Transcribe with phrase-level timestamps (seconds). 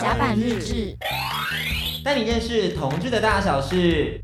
[0.00, 0.96] 甲板日志，
[2.04, 4.22] 带你认识同志的大小事。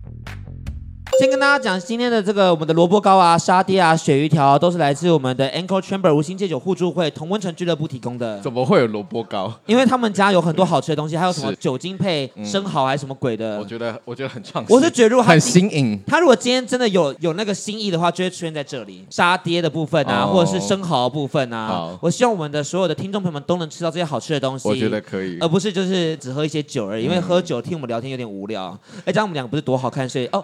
[1.21, 8.41] 先跟大家讲，今天的这个我们的萝卜糕啊、沙爹啊、鳕鱼条啊，都是来自我们的 Anchor Chamber 无心戒酒互助会同温层俱乐部提供的。
[8.41, 9.53] 怎么会有萝卜糕？
[9.67, 13.59] 因为他们家有很多好吃的东西，还有什么酒精配生蚝还是什么鬼的？
[13.59, 14.75] 我觉得我觉得很创新。
[14.75, 16.01] 我是觉得如果很新颖。
[16.05, 19.07] 他如果今天真的有有那个新意的话，就会出现在这里。
[19.09, 24.69] 沙爹的部分啊，或者是生蚝的部分啊，我希望我们的所有的听众朋友们都能吃到这些好吃的东西。
[24.69, 27.05] 我觉得可以，而不是就是只喝一些酒而已。
[27.05, 28.77] 因为喝酒听我们聊天有点无聊。
[29.05, 30.43] 哎，这样我们两个不是多好看，所以哦，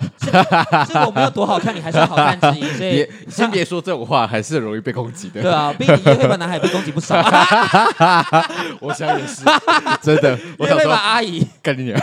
[0.87, 1.46] 是 我没有多。
[1.46, 5.42] 好看，你还是好看之一，所以 先别说这种话，还是很容易被攻击的。
[5.42, 7.16] 对啊， 毕竟叶佩凡男孩被攻击不少。
[8.80, 9.42] 我想也是，
[10.02, 10.38] 真的。
[10.59, 12.01] 叶佩凡阿姨，干你娘！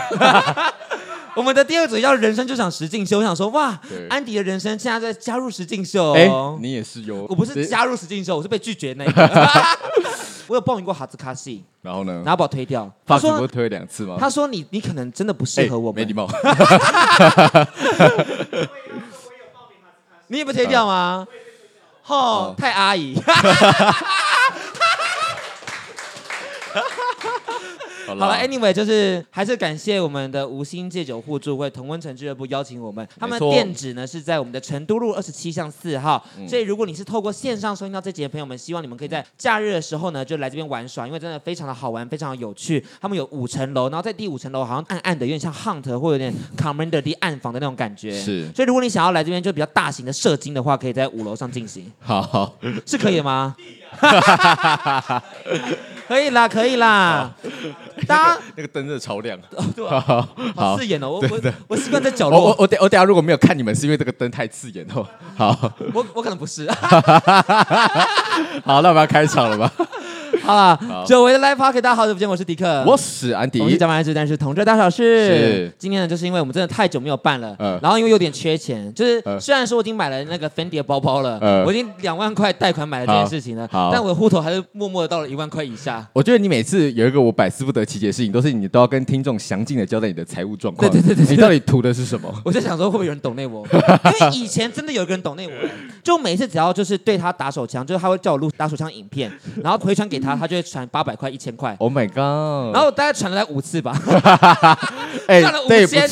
[1.34, 3.78] 我们的第二组叫人生就想实境秀，我想说，哇，
[4.10, 6.12] 安迪的人生现在在加入实境秀。
[6.14, 6.28] 哎，
[6.60, 7.26] 你也是有？
[7.28, 9.30] 我不是加入实境秀，我是被拒绝那个。
[10.48, 12.22] 我有报名过哈兹卡西，然后呢？
[12.24, 12.90] 然后把我推掉。
[13.06, 14.16] 他说推了两次吗？
[14.18, 16.00] 他说你你可能真的不适合我们。
[16.02, 16.28] 没礼貌。
[20.28, 21.26] 你也不推掉吗？
[22.06, 23.14] 哦，太阿姨。
[28.16, 36.24] 好了，Anyway，就是还是感谢我们的无心戒酒互助会同温城俱乐部邀请我们，他们店址呢是在我们的成都路二十七巷四号。
[36.46, 42.84] 所以如果你是透过线上收听到这集的朋友们，希望你们可以在假日的时候呢就来这边玩耍，因为真的非常的好玩，非常的有趣。
[43.00, 48.12] 他们有五层楼，然后在第五层楼好像暗暗的，有点像 Hunt 或有点 Commander 的暗房的那种感觉。
[48.12, 48.50] 是。
[48.54, 51.90] 所以如果你想要来这边就比较大型的射精的话，可以在五楼上进行。
[52.00, 53.54] 好，好，是可以的吗？
[56.06, 57.30] 可以啦，可以啦。
[58.06, 59.38] 大家那个灯真的超亮，
[59.76, 60.26] 对吧？
[60.56, 61.10] 好刺眼哦！
[61.10, 62.40] 我我我习惯在角落。
[62.40, 65.06] 我我等我等下如果没有看你们，是因为这个灯太刺眼哦。
[65.36, 65.54] 好，
[65.92, 66.70] 我我可能不是。
[68.64, 69.70] 好，那我们要开场了吧？
[70.48, 75.28] 好了，久违的 Live Podcast，大家好久不见，我是迪克，我是安迪，我是甲板日志，但是同桌大小事。
[75.28, 86.08] 是，今天呢，就是因为我们真的太久没有办了，然后因为有点缺钱，就是虽然说我已经买了那个 Fendi 的包包了，我已经两万块贷款买了这件事情了，但我的户头还是默默的到了一万块以下。
[86.14, 90.90] 我觉得你每次有一个我百思不得其解的事情，都是你都要跟听众详尽的交代你的财务状况。
[90.90, 92.34] 对对对对，你到底图的是什么？
[92.42, 93.66] 我就想说会不会有人懂内我？
[93.70, 95.52] 因为以前真的有一个人懂内我，
[96.02, 99.30] 就每次只要就是对他打手枪，就是他会叫我录打手枪影片，
[99.62, 101.74] 然后回传给他，他就会传八百块、一千块。
[101.78, 102.74] Oh my god！
[102.74, 103.92] 然后我大概传了来五次吧。
[105.26, 106.02] 哎， 赚了五千，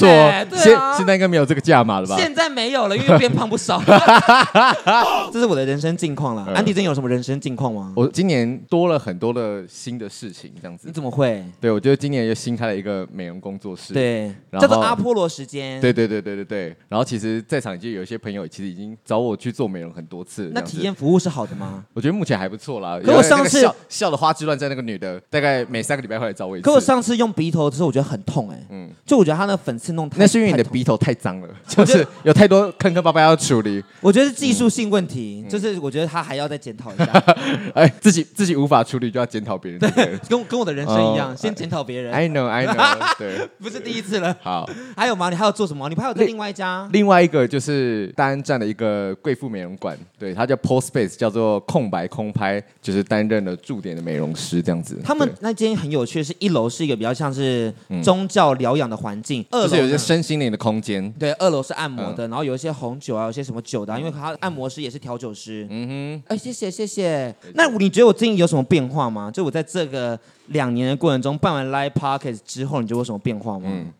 [0.48, 0.64] 不错。
[0.64, 2.16] 现现在应该没有这个价码了吧？
[2.18, 3.82] 现在没有了，因为变胖不少。
[5.32, 6.44] 这是我的人生近况了。
[6.54, 7.92] 安迪真有什么人生近况吗？
[7.96, 10.86] 我今年多了很多的新的事情，这样子。
[10.88, 11.44] 你怎么会？
[11.60, 15.80] 对，我觉得今年又新开了一个美容工作室，对，叫做阿波罗时间。
[15.80, 16.76] 对对对对对对。
[16.88, 20.50] 然后其实，在场就有一些朋友，其实已经找我去做美容很多次。
[20.54, 21.84] 那体验服务是好的吗？
[21.92, 22.98] 我觉得目前还不错啦。
[23.04, 26.64] 可我上次笑笑的花枝乱颤那个女的，大概每三个礼拜会来找我一次。
[26.64, 28.58] 可我上次用鼻头的时候，我觉得很痛哎。
[28.70, 28.90] 嗯。
[29.04, 30.18] 就我觉得他那粉刺弄太……
[30.18, 33.82] 那是因为你的鼻头太脏了，就是有太多坑坑巴巴要处理。
[34.00, 37.04] 我觉得是技术性问题，就是我觉得他还要再检讨一下。
[37.74, 42.12] 哎，自己自己无法处理就要检讨别人，对，跟跟我的人生一样，先检讨别人。
[42.12, 44.36] I know, I know， 对，不是第一次了。
[44.40, 45.30] 好，还有吗？
[45.30, 45.88] 你还要做什么？
[45.88, 46.88] 你还有在另外一家？
[46.92, 55.00] 另外一个就是大安站的一个贵妇美容馆，对，它叫 Post Space，叫做空白空拍，就是担任了驻点的美容师这样子。
[55.02, 57.74] 他们那间很有趣，是一楼是一个比较像是
[58.04, 61.12] 宗教疗养的环境，二楼是有一些身心灵的空间。
[61.18, 65.66] 对，二楼是按摩的，然后有一些红酒啊，有些什么酒的，因为他按摩师也是调酒师。
[65.68, 67.34] 嗯哼，哎，谢谢谢谢。
[67.54, 69.28] 那你觉得我最近有什么变化吗？
[69.32, 70.16] 就我在这个。
[70.50, 73.68] 两年的过程中，办完 Live Podcast 之后，你觉得有什么变化吗？
[73.68, 73.92] 嗯，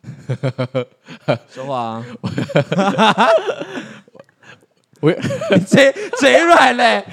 [1.51, 2.07] 说话啊。
[5.07, 7.05] 我 嘴嘴软嘞，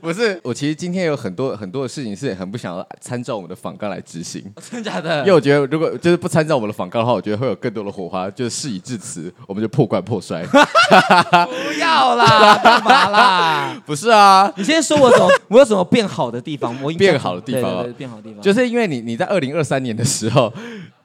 [0.00, 4.40] 不是，我其实今天有很多很多的事情是很不想要参照我们的访纲来执行，
[4.70, 5.18] 真的假的？
[5.20, 8.30] 因为我觉得如果就是不参照我们的访纲的话，我觉得会有更多的火花。
[8.30, 10.44] 就是事已至此，我们就破罐破摔。
[10.46, 13.82] 不要啦， 干嘛啦？
[13.84, 15.28] 不是啊，你先说我怎么？
[15.48, 16.76] 我有什么变好的地方？
[16.82, 17.62] 我变好的地方，
[17.94, 20.52] 变好的地方，就是因为你你在二零二三年的时候。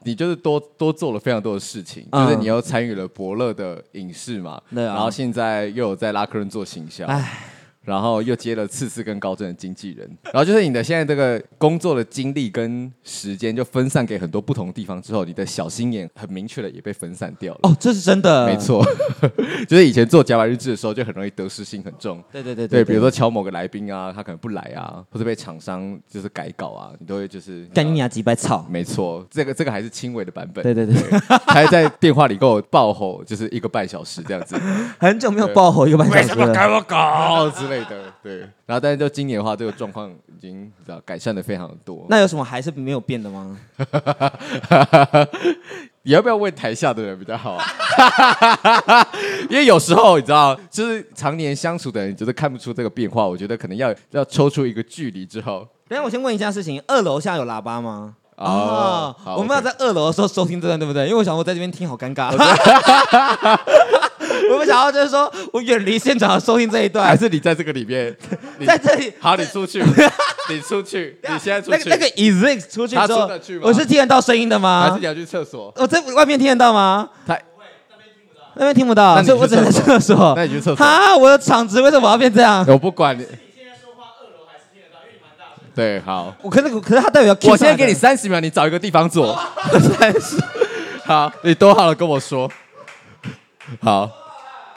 [0.04, 7.06] 你就是多多做了非常多的事情，嗯、就是你又参与了伯乐的影视嘛，然后现在又有在拉客人做行销。
[7.84, 17.60] 然后又接了次次跟高正的经纪人，然后就是你的现在这个工作的精力跟时间就分散给很多不同的地方之后，你的小心眼很明确的也被分散掉了。
[17.64, 18.84] 哦，这是真的，没错，
[19.68, 22.22] 就是以前做甲板日志的时候就很容易得失心很重。
[22.32, 28.66] 对对对对，对，比如说敲某个来宾啊，他可能不来啊，或者被厂商就是改稿啊，你都会就是干你娘几百草。
[28.70, 30.62] 没错，这个这个还是轻微的版本。
[30.62, 30.94] 对对对，
[31.46, 34.56] 还在电话里跟我爆吼，就是一个半小时这样子。
[34.98, 36.34] 很久没有爆吼一个半小时了。
[36.34, 38.38] 为什么改我稿之类类的，对。
[38.66, 42.06] 然后，但是就今年的话，这个状况已经知道改善的非常多。
[42.08, 43.58] 那有什么还是没有变的吗？
[46.06, 47.58] 你要不要问台下的人比较好？
[49.48, 53.26] 因为有时候你知道，就是常年相处的人，就是看不出这个变化。
[53.26, 55.66] 我觉得可能要要抽出一个距离之后。
[55.88, 58.16] 等下我先问一下事情，二楼下有喇叭吗？
[58.36, 61.04] 哦，我们要在二楼的时候收听这段，对不对？
[61.06, 62.30] 因为我想我在这边听好尴尬。
[64.52, 68.14] 我们想要就是说我远离现场收听这一段，还是你在这个里面？
[68.66, 69.12] 在这里。
[69.18, 69.82] 好，你出去，
[70.48, 71.88] 你出去，你现在出去。
[71.88, 73.30] 那个 Eazy 出去之后，
[73.62, 74.88] 我是听得到声音的吗？
[74.88, 75.72] 还是你要去厕所？
[75.76, 77.08] 我在外面听得到吗？
[77.26, 80.32] 他那边听不到，所以我只能在厕所。
[80.36, 80.84] 那你去厕所。
[80.84, 82.64] 啊，我的场子为什么要变这样？
[82.68, 83.26] 我不管你。
[85.74, 86.32] 对，好。
[86.40, 89.36] 我可是可是他代表，我现在给你三十秒，你找一个地方坐。
[89.98, 90.36] 三十，
[91.04, 92.48] 好，你多好了，跟我说。
[93.82, 94.08] 好，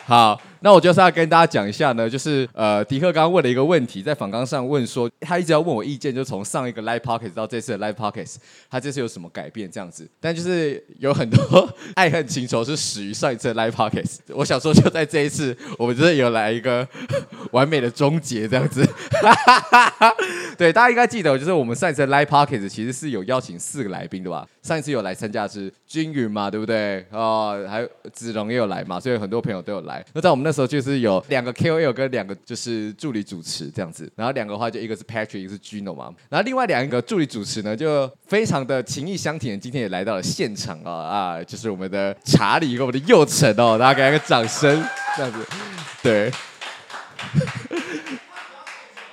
[0.08, 0.47] 好。
[0.62, 8.36] 那我就是要跟大家讲一下呢，就是呃，迪克刚刚问了一个问题，在访纲上问说，他一直要问我意见，就从上一个 Live pocket 到这次的 Live pocket，
[8.70, 10.08] 他这次有什么改变这样子？
[10.20, 14.06] 但就是有很多爱恨情仇是始于上一次的 Live pocket。
[14.30, 16.88] 我想说，就在这一次，我们真的有来一个
[17.52, 18.88] 完美的终结这样子。
[20.58, 24.48] 对，大家应该记得，就是我们上一次的 Live pocket 其实是有邀请四个来宾的吧？
[24.64, 27.06] 上一次有来参加是均匀嘛，对不对？
[27.12, 30.04] 哦，还有子龙也有来嘛，所以很多朋友都有来。
[30.14, 44.82] 那在我们那时候就是有两个 KOL 跟两个就是助理主持这样子，然后两个的话就一个是 Patrick，一个是 Gino 嘛，然后另外两个助理主持呢就非常的情谊相挺，今天也来到了现场啊啊，就是我们的查理跟我们的佑成哦，大家给他个掌声，
[45.18, 45.46] 这样子，
[46.02, 46.32] 对。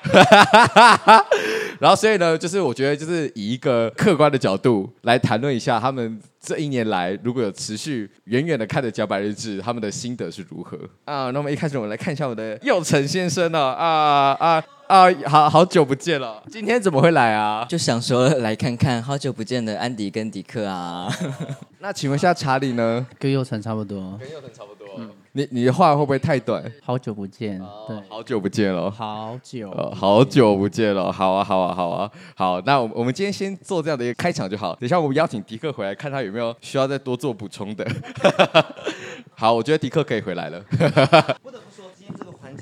[1.80, 6.20] 然后所以呢，就是我觉得就是以一个客观的角度来谈论一下他们。
[6.46, 11.30] 这一年来，如果有持续远远的看着脚板日志，他们的心得是如何啊？
[11.30, 13.72] 那么一开始我们来看一下我的佑成先生呢、哦？
[13.72, 15.10] 啊啊啊！
[15.26, 17.64] 好好久不见了，今天怎么会来啊？
[17.66, 21.10] 就想说来看看好久不见的安迪跟迪克啊。
[21.80, 23.06] 那请问一下查理呢？
[23.18, 24.18] 跟佑成差不多。
[24.20, 24.83] 跟佑成差不多。
[25.34, 26.62] 嗯你你的话会不会太短？
[26.80, 37.84] 好久不见，对，好久不见了，好久，好久不见了，好啊，好啊，好啊，好，那我我们今天先做这样的一个开场就好，等一下我们邀请迪克回来，看他有没有需要再多做补充的。
[39.34, 40.64] 好，我觉得迪克可以回来了。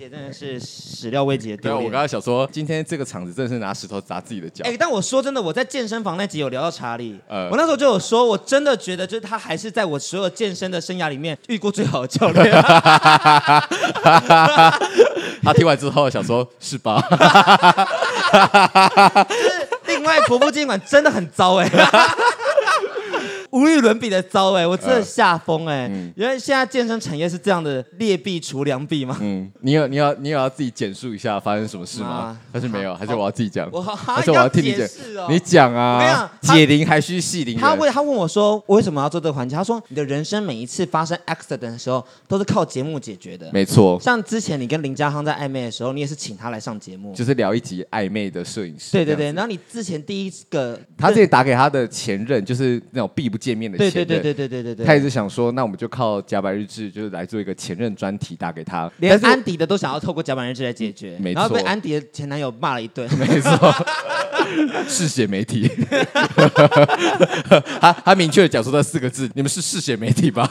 [0.02, 1.56] 姐真的是始料未及的。
[1.58, 4.64] 对，我刚刚想说，今天这个场子真的是拿石头砸自己的脚。
[4.64, 12.50] 哎，但我说真的，我在健身房那集有聊到查理，呃，我那时候就有说，我真的觉得，就是他还是在我所有健身的生涯里面遇过最好的教练。
[15.44, 17.00] 他听完之后想说，是吧？
[19.28, 21.70] 就是另外国父纪念馆真的很糟哎。
[23.52, 25.86] 无与伦比的糟哎，我真的吓疯哎！
[26.16, 29.18] 原来现在健身产业是这样的劣币除良币吗？
[29.20, 32.38] 嗯，你有你要你有要自己简述一下发生什么事吗？
[32.50, 32.94] 还是没有？
[32.94, 33.68] 还是我要自己讲？
[33.70, 34.86] 我还是我要听你讲？
[35.30, 36.32] 你讲啊！
[36.40, 37.62] 解铃还须系铃人。
[37.62, 39.54] 他问他问我说，我为什么要做这个环节？
[39.54, 43.50] 他说，你的人生每一次发生 accident 的时候，都是靠节目解决的。
[43.52, 44.00] 没错。
[44.00, 48.92] 像之前你跟林家亨在暧昧的时候，你也是请他来上节目，就是聊一集暧昧的摄影师。
[48.92, 49.26] 对对对。
[49.32, 54.06] 然后你之前第一个，他自己打给他的前任，就是那种避不见面的前任。
[54.06, 54.86] 对对对对对对对。
[54.86, 58.88] 他一直想说，那我们就靠甲板日志，就是来做一个前任专题，打给他。
[58.98, 61.40] 连安迪的都想要透过甲板日志来解决，没错。
[61.40, 63.74] 然后被安迪的前男友骂了一顿， 没错。
[64.86, 65.68] 嗜血媒体。
[67.80, 70.48] 他他明确的讲出这四个字：你们是嗜血媒体吧？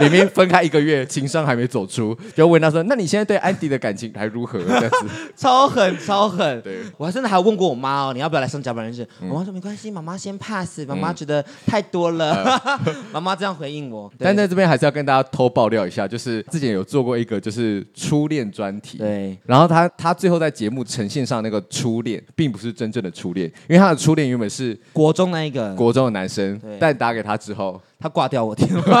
[0.00, 5.06] 明明分开一个月，情商还没走出，就问他说：“那你现在对安迪的感情还如何？”这样子，
[5.36, 6.60] 超狠超狠。
[6.62, 9.06] 对，我还真的还问过我妈哦，你要不要来上甲板日志？
[9.28, 10.86] 我妈说没关系，妈妈先 pass。
[10.86, 12.58] 妈妈觉得太多了，
[13.12, 14.10] 妈妈这样回应我。
[14.18, 18.96] 但在这边还是要跟大家偷爆料一下，就是之前有做过一个就是初恋专题。
[18.98, 19.36] 对。
[19.44, 27.78] 然后他他最后在节目呈现上那个初恋，并不是真正的初恋，因为他的初恋原本是国中那一个国中的男生，但打给他之后。
[28.00, 29.00] 他挂掉我电话，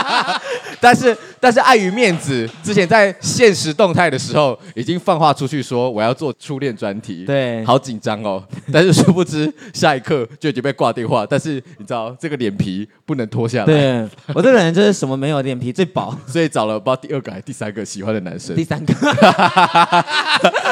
[0.80, 8.42] 但是但是碍于面子，之前在现实动态的时候已经放话出去说我要做初恋专题，对，好紧张哦。
[8.72, 11.26] 但是殊不知下一刻就已经被挂电话。
[11.28, 18.94] 但是你知道这个脸皮不能脱下来，对，我这个人就是什么没有脸皮最薄， 所以找了不知道第二个还是第三个喜欢的男生，第三个，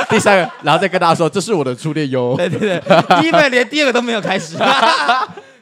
[0.09, 2.35] 第三个，然后再跟大家说这是我的初恋哟。
[2.35, 2.81] 对对对，
[3.27, 4.57] 因为连第二个都没有开始。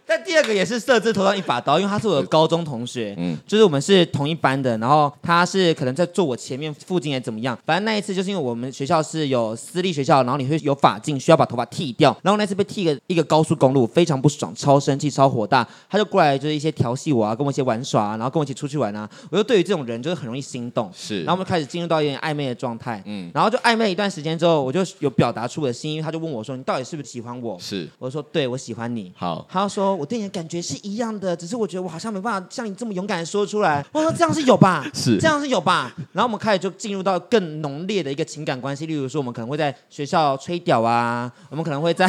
[0.07, 27.59] 但那第二个也是设置头上一把刀，因为他是我的高中同学，嗯，就是我们是同一班的，然后他是可能在坐我前面附近也怎么样，反正那一次就是因为我们学校是有私立学校，然后你会有发镜，需要把头发剃掉，然后那次被剃个一个高速公路，非常不爽，超生气，超火大，他就过来就是一些调戏我啊，跟我一起玩耍啊，然后跟我一起出去玩啊，我就对于这种人就是很容易心动，是，然后我们开始进入到一点暧昧的状态，嗯，然后就暧昧一段时间之后，我就有表达出我的心意，他就问我说，你到底是不是喜欢我？
[27.59, 29.13] 是，我说对，我喜欢你。
[29.17, 33.85] 好，他说我对你的感觉是一样的，只是我觉得我好像没办法像你这么勇敢的说出来。
[33.93, 34.87] 我说这样是有吧？
[34.95, 35.93] 是，这样是有吧？
[36.13, 42.07] 然后我们开始就进入到更浓烈的一个情感关系，例如说我们可能会在学校吹屌啊， 我们可能会在，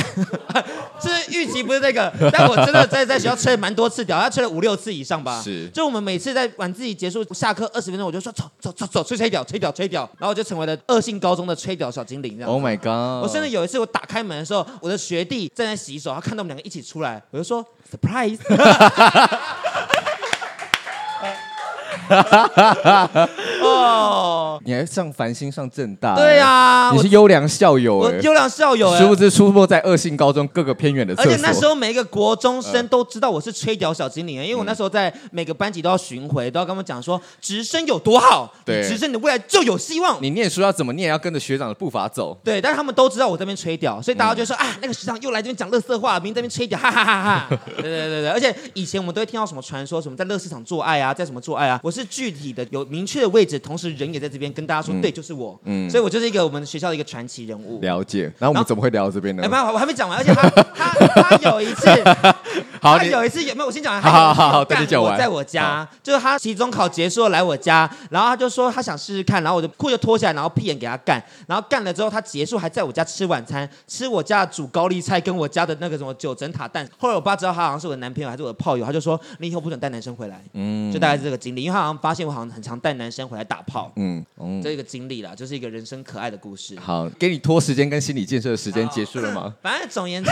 [0.99, 5.41] 这预期不是这个，但我真的在在学校吹了蛮多次屌，他吹了五六次以上吧。
[5.41, 12.49] 是，就我们每次在晚自习结束下课二十分钟，我就说走走走走，吹吹屌，吹屌吹屌，然后我就成为了恶性高中的吹屌小精灵这样。
[12.49, 13.23] Oh my god！
[13.23, 18.39] 我甚至有一次我打开门的时候，我的学弟正在洗手，他看到我们两个一起出来，我就说 surprise。
[23.67, 26.15] 哦，你还上繁星上正大？
[26.15, 31.13] 对啊，你是优良校友哎，优良校友哎，殊不知出没在恶性高中各个偏远的。
[31.17, 40.17] 而且那时候每一个国中生都知道我是吹屌小精灵，因为我那时候在每个班级都要巡回，都要跟他们讲说直升有多好，对，直升你的未来就有希望。
[40.21, 41.07] 你念书要怎么念？
[41.09, 42.37] 要跟着学长的步伐走。
[42.43, 47.47] 对，但是他们都知道我这边吹屌，所以大家就说啊，那个学长又来这边讲乐色话，明明这边吹屌，哈哈哈哈。
[47.77, 57.79] 对对对对，而且以前我们都会听到什么传说，什么在乐市场做爱啊，在什么做爱啊，我是具体的有明确的位置，同时人也在这边跟大家说，嗯、对，就是我，嗯，所以我就是一个我们学校的一个传奇人物。
[57.81, 59.43] 了解，然后我们怎么会聊到这边呢？
[59.43, 61.87] 哎，没有，我还没讲完，而且他 他他有一次，
[62.81, 63.67] 好，他有一次有没有？
[63.67, 65.13] 我先讲完，好好好好，等你讲完。
[65.13, 76.87] 我在我家，就是他期中考结束了来我家，然后他就说他想试试看，然后我就裤就脱下来，然后屁眼给他干，然后干了之后他结束还在我家吃晚餐，吃我家的煮高丽菜跟我家的那个什么九层塔蛋。
[76.97, 86.77] 后来我爸知道他好像是我的男朋友还是我的炮友，他就说你以后不准带男生回来，嗯，就大概是这个经历，因为他好像发现我好像很常带男生回来打炮，嗯，嗯，这一个经历啦，就是一个人生可爱的故事。
[86.79, 89.53] 好，给你拖时间跟心理建设的时间结束了吗？
[89.61, 90.31] 反正总言之。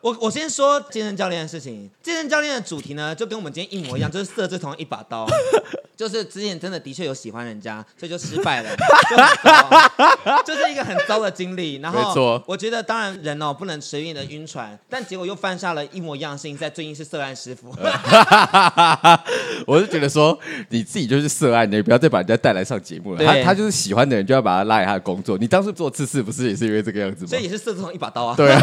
[0.00, 1.90] 我我先说健身教练的事情。
[2.02, 5.26] 健身教练的主题呢，就跟我们今天一模一样，就是色字同一把刀。
[6.00, 8.70] 就是之前真的的确有喜欢人家，所以就失败了，
[10.46, 11.74] 就，就是一个很糟的经历。
[11.76, 17.70] 然后我觉得当然人哦不能随便的晕船，但结果又犯下了一模一样的事情，在最近是涉案师傅。
[19.66, 20.38] 我是觉得说
[20.70, 23.22] 你自己就是涉案，你不要再把人家带来上节目了。
[23.22, 25.36] 他他就是喜欢的人，就要把他拉来他的工作。
[25.36, 27.28] 你当时做次次不是也是因为这个样子吗？
[27.28, 28.34] 所以也是色字同一把刀啊。
[28.34, 28.60] 对啊。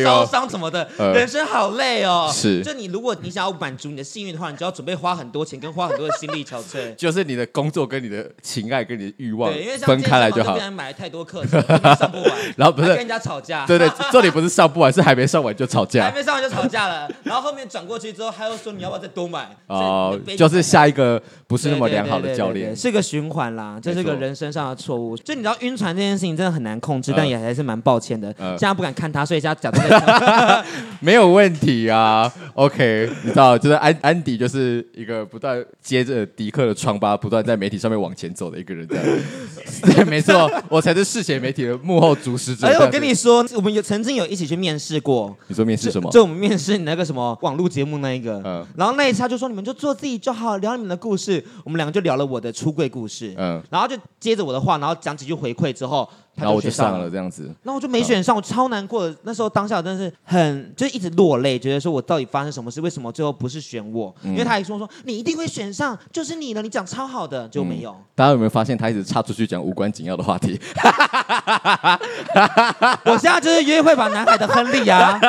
[0.26, 2.30] 烧伤什么的，呃、人生好累哦。
[2.32, 6.94] 是，就你如果你想要满足你的幸运的话，你就要准备花很多钱，跟花很多的心力憔悴。
[6.96, 9.52] 就是你的工作跟你的情爱跟你的欲望
[9.82, 10.54] 分开来就好。
[10.54, 11.60] 别人买了太多课程，
[11.96, 13.66] 上不完， 然后不是跟人家吵架。
[13.66, 16.04] 对对，这里不是上不完，是还没上完就吵架。
[16.04, 19.48] 还没上完就吵架了，然后后面转过去之后，他又说你要不要再多买？
[19.66, 25.16] 哦，就是下一个不是那么良好的教练，是个循环啦，这是个人身上的错误。
[25.16, 28.34] 就你知道晕船这件事情真的很难控制，但也还是蛮抱歉的。
[28.38, 30.11] 现在不敢看他，所以现在讲这个。
[31.00, 39.04] 没有问题啊，OK，你知道，就是安安迪就是一个不断接着迪克的疮疤，不断在媒体上面往前走的一个人，这样。
[39.82, 42.68] 对，没错，我才是世贤媒体的幕后主使者。
[42.68, 45.36] 哎，我跟你说，我们有曾经有一起去面试过。
[45.48, 46.08] 你说面试什么？
[46.10, 48.40] 就，就我们面试你那个什么网络节目那一个。
[48.44, 48.64] 嗯。
[48.76, 51.44] 然后那一次他就说，你们就做自己就好，聊你们的故事。
[51.64, 53.34] 我们两个就聊了我的出柜故事。
[53.36, 53.60] 嗯。
[53.70, 56.08] 然后就接着我的话，然后讲几句回馈之后。
[56.34, 59.14] 然后我就上了这样子，然后我就没选上，我超难过的。
[59.22, 62.80] 那时候当下真的是很，就一直落泪，觉得说我到底发生什么事？
[62.80, 64.14] 为什么最后不是选我？
[64.24, 67.94] 因为他还说说你一定会选上，就是你了，你讲超好的，就没有。
[68.14, 70.58] 大家有没有发现他一直插出去讲无关紧要的话题？
[73.04, 75.20] 我现在就是约会吧男孩的亨利啊，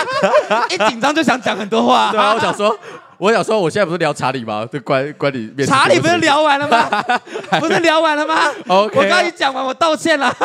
[0.70, 2.10] 一紧张就想讲很多话。
[2.10, 2.76] 对啊，我想说。
[3.20, 4.66] 我想说，我现在不是聊查理吗？
[4.70, 5.68] 对，关关你面。
[5.68, 6.88] 查理不是聊完了吗？
[7.60, 8.34] 不是聊完了吗
[8.66, 10.34] ？OK，我刚刚一讲完，我道歉了。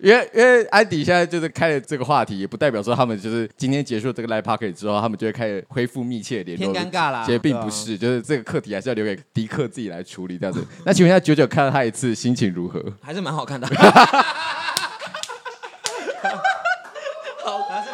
[0.00, 6.72] 因为因为安迪现在就是开了这个话题，也不代表说他们就是今天结束这个 live podcast 之后，他们就会开始恢复密切联络。
[6.72, 10.66] 偏尴尬啦，其实并不是，就是这个课题还是要留给迪克自己来处理这样子。
[10.86, 12.82] 那请问一下，九九看到他一次，心情如何？
[13.02, 13.68] 还是蛮好看的。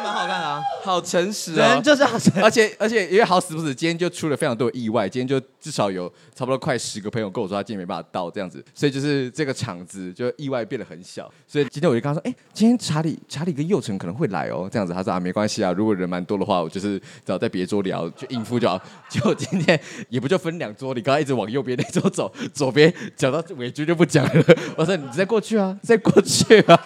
[0.03, 19.77] 好看啊，好诚实啊，人就是好诚实，而且而且因为好死不死，今天就出了非常多意外，今天就至少有差不多快十个朋友跟我说他今天没办法到这样子，所以就是这个场子就意外变得很小，所以今天我就跟他说，哎，今天查理查理跟佑成可能会来哦，这样子，他说啊没关系啊，如果人蛮多的话，我就是只要在别桌聊就应付就好，结果今天
[20.07, 24.43] 也不就分两桌，你刚刚一直往右边那桌走，左边讲到尾句就不讲了，
[24.77, 26.77] 我说你再过去啊，再过去啊。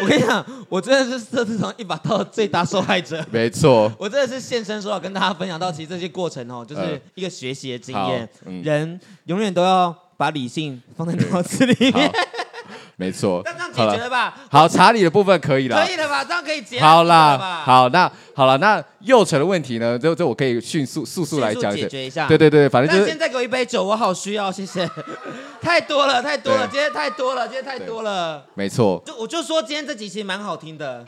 [0.00, 3.22] 我跟你讲，我真的是这次从一把刀的最大受害者。
[3.30, 8.26] 没错，我真的是现身说法跟大家分享到，其实这些过程哦，就是一个学习的经验。
[8.46, 12.10] 嗯、人永远都要把理性放在脑子里面。
[12.96, 14.34] 没错，这样解决了吧？
[14.50, 15.84] 好，查理的部分可以了。
[15.84, 16.24] 可以了吧？
[16.24, 16.80] 这样可以解决。
[16.82, 19.98] 好啦，好，那好了，那幼成的问题呢？
[19.98, 22.28] 这这我可以迅速速速来讲解决一下。
[22.28, 23.08] 对对对，反正就是。
[23.08, 24.88] 现在给我一杯酒，我好需要，谢谢。
[25.60, 28.44] 太多了，太多了，今天太多了，今天太多了。
[28.54, 29.02] 没错。
[29.06, 31.04] 就我就说今天这集其实蛮好听的。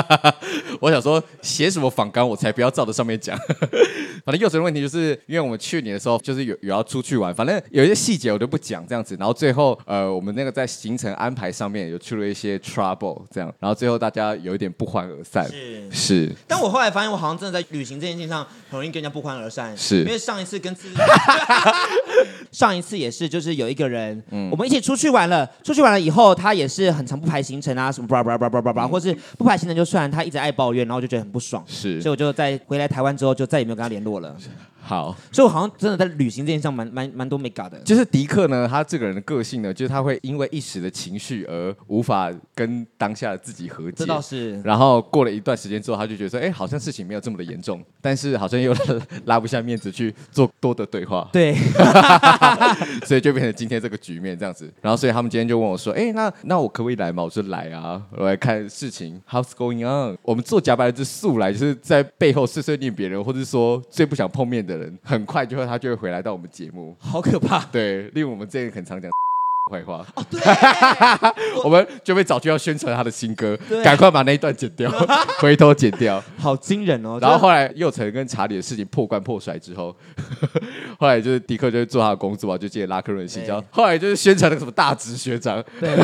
[0.80, 3.38] 我想说写什么访纲，我才不要照着上面讲。
[4.24, 9.16] 反正幼成的问题就是，因为我们去年的时候就是有有要出去玩，反正有一些细节我都不讲这样子。
[9.18, 15.48] 然后最后呃，我们那个在行程安排上面有出了一些 trouble，这样，然后最后大家有一点不欢而散。
[15.48, 16.32] 是是。
[16.46, 19.76] 但我后来发现，我好像真的在旅行这件事情上很容易跟人家不欢而散。
[19.76, 20.00] 是。
[20.00, 20.88] 因为上一次跟自
[22.52, 31.64] 上一次也是，就是有一个人，嗯，我们一起出去玩了，出去玩了以后，他也是很常不排行程啊，什么叭叭叭叭叭叭，或是不排行程就算，他一直爱抱怨，然后我就觉得很不爽。
[31.66, 32.00] 是。
[32.00, 34.36] 所以我就在回来台湾之后，就再也没有跟他联络了。
[34.82, 37.78] 好，所以我好像真的在旅行这件事上蛮蛮蛮多没搞的。
[37.80, 43.98] 就是迪克呢，他这个人的个性呢，就是他会因为一时的情绪而无法跟当下的自己和解。
[43.98, 44.60] 这倒是。
[44.62, 48.74] 然后过了一段时间之后，他就觉得说，哎，好像事情没有这么的严重， 但是好像又
[49.26, 51.28] 拉不下面子去做多的对话。
[51.32, 51.54] 对。
[53.06, 54.70] 所以就变成今天这个局面这样子。
[54.80, 57.22] 然后所以他们今天就问我说，哎，那那我可不可以来嘛？
[57.22, 59.20] 我说来啊，我来看事情。
[59.28, 60.16] How's going on？
[60.22, 64.98] 我们做假白日之素来，就是在背后碎碎念别人，或者说最不想碰面的人。
[65.02, 67.64] 很快就会，他就会回来到我们节目，好可怕。
[67.72, 69.10] 对，例如我们这个很常讲
[69.70, 70.40] 坏话，哦，对，
[71.62, 74.90] 我们就被找就要宣传他的新歌，赶快把那一段剪掉，
[75.38, 77.18] 回头剪掉，好惊人哦。
[77.20, 79.94] 然后后来幼成跟查理的事情破罐破摔之后，
[80.98, 83.62] 后来就是迪克就做他的工作啊，就接拉克润的信交。
[83.70, 85.94] 后来就是宣传那个什么大直学长，对，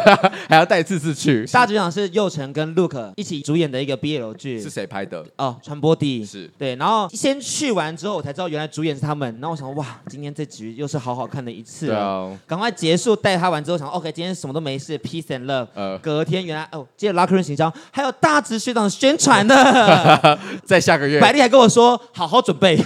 [0.49, 1.45] 还要带次次去。
[1.47, 5.25] 大直学长是幼成跟 Luke 一起主演的一个 BL 剧，是谁拍的？
[5.37, 6.77] 哦，传播帝是对。
[6.77, 9.27] 然后先去完之后，我才知道原来主演是他们。
[9.41, 15.67] 然后我想，哇，今天这局又是好好看的一次啊，赶快结束带他完之后想，OK，今天什么都没事，peace and love。
[15.75, 22.77] 呃，隔天原来哦，接着拉客人行销，还有大直学长宣传的， 在下个月，百丽还跟我说好好准备，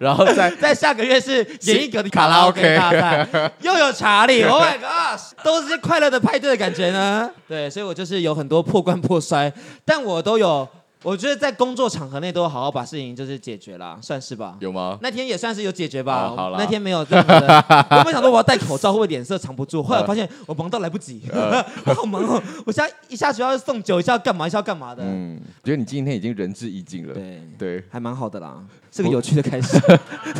[0.00, 3.28] 然后在 在下个月是演一个的卡拉 OK 大赛，
[3.60, 7.30] 又有查理，Oh my God，都是些快乐的派对的感觉呢。
[7.48, 9.52] 对，所以我就是有很多破罐破摔，
[9.84, 10.68] 但我都有。
[11.02, 14.56] 我觉得在工作场合内都好好把事情就是解决了，算是吧？
[14.60, 14.96] 有吗？
[15.02, 16.28] 那天也算是有解决吧。
[16.28, 17.64] 哦、好了，那天没有任何的。
[17.90, 19.82] 我本来想说我要戴口罩，会不会脸色藏不住？
[19.82, 22.40] 后来发现我忙到来不及，呃、 我好忙哦！
[22.64, 24.46] 我现在一下就要送酒，一下要干嘛？
[24.46, 25.02] 一下要干嘛的？
[25.04, 27.14] 嗯，我觉得你今天已经仁至义尽了。
[27.14, 28.62] 对对，还蛮好的啦。
[28.94, 29.80] 是个有趣的开始。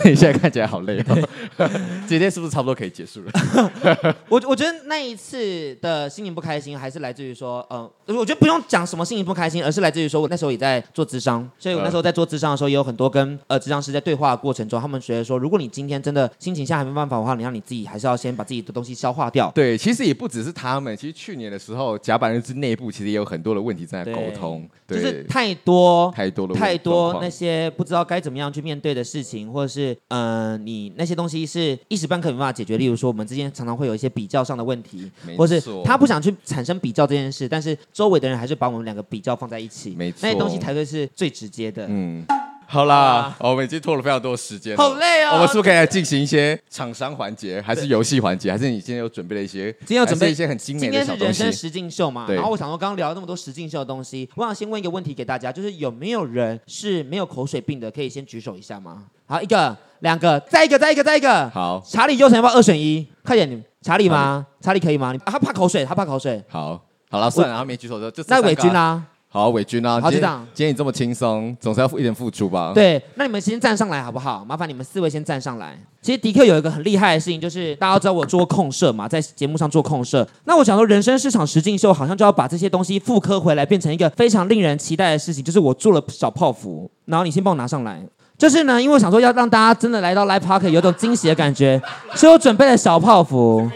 [0.04, 1.28] 你现在看起来好累哦。
[2.06, 4.14] 今天是不是差不多可以结束了？
[4.28, 19.50] 我我觉得那一次的心情不开心，还是来自于说，嗯、呃，我觉得不用讲什么心情不开心，而是来自于说我那时候也在做智商，所以我那时候在做智商的时候，也有很多跟呃智商师在对话的过程中，他们觉得说，如果你今天真的心情下还没办法的话，你让你自己还是要先把自己的东西消化掉。
[19.54, 29.52] 对，其实也不只是他们，其实去年的时候，甲板日志内部其实也有很多的问题在沟通，就是太多太多的太多那些不知道该怎么样去面对的事情。
[29.52, 32.78] 或者是嗯、呃，你那些东西是一时半刻没办法解决。
[32.78, 40.18] 例如说，我们之间常常会有一些比较上的问题，或是他不想去产生比较这件事，但是周围的人还是把我们两个比较放在一起，没错。
[40.22, 41.86] 那些东西才会是最直接的。
[41.88, 42.26] 嗯。
[42.66, 45.34] 好啦，我们已经拖了非常多的时间，好累哦。
[45.34, 49.70] 我们是不是可以来进行一些厂商环节，还是游戏环节，还是你今天有准备了一些？
[49.80, 51.18] 今天有准备一些很精美的小东西。
[51.18, 52.26] 今天是人生实境秀嘛？
[52.28, 57.88] 然后我想说，刚刚聊了那么多实境秀的东西，我想先问一个问题给大家，就是有没有人是没有口水病的？
[57.88, 59.04] 可以先举手一下吗？
[59.26, 61.48] 好，一个、两个，再一个，再一个，再一个。
[61.50, 61.82] 好。
[61.86, 63.06] 查理优成要不要二选一？
[63.22, 64.46] 快点，你查理吗？
[64.62, 65.14] 查理可以吗？
[65.26, 66.42] 啊，他怕口水，他怕口水。
[66.48, 68.24] 好，好了，算了，他没举手的就。
[68.26, 69.04] 那伟军啊。
[69.28, 72.72] 好，伟军啊，好，局长，今天你这么轻松，总是要付一点付出吧？
[72.74, 74.44] 对，那你们先站上来好不好？
[74.44, 75.74] 麻烦你们四位先站上来。
[76.02, 80.26] 其实迪克有一个很厉害的事情，就是大家都知道我做控社嘛，在节目上做控社。
[80.44, 85.42] 那我想说，人生市场实境秀好像就要把这些东西复刻回来，变成一个非常令人期待的事情。
[85.42, 88.02] 就是我做了小泡芙，然后你先帮我拿上来。
[88.36, 91.80] 就是呢，因为我想说要让大家真的来到 Live Park 有种惊喜的感觉，
[92.14, 93.66] 所以我准备了小泡芙。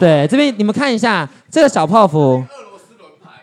[0.00, 2.42] 对，这边你们看一下这个小泡芙。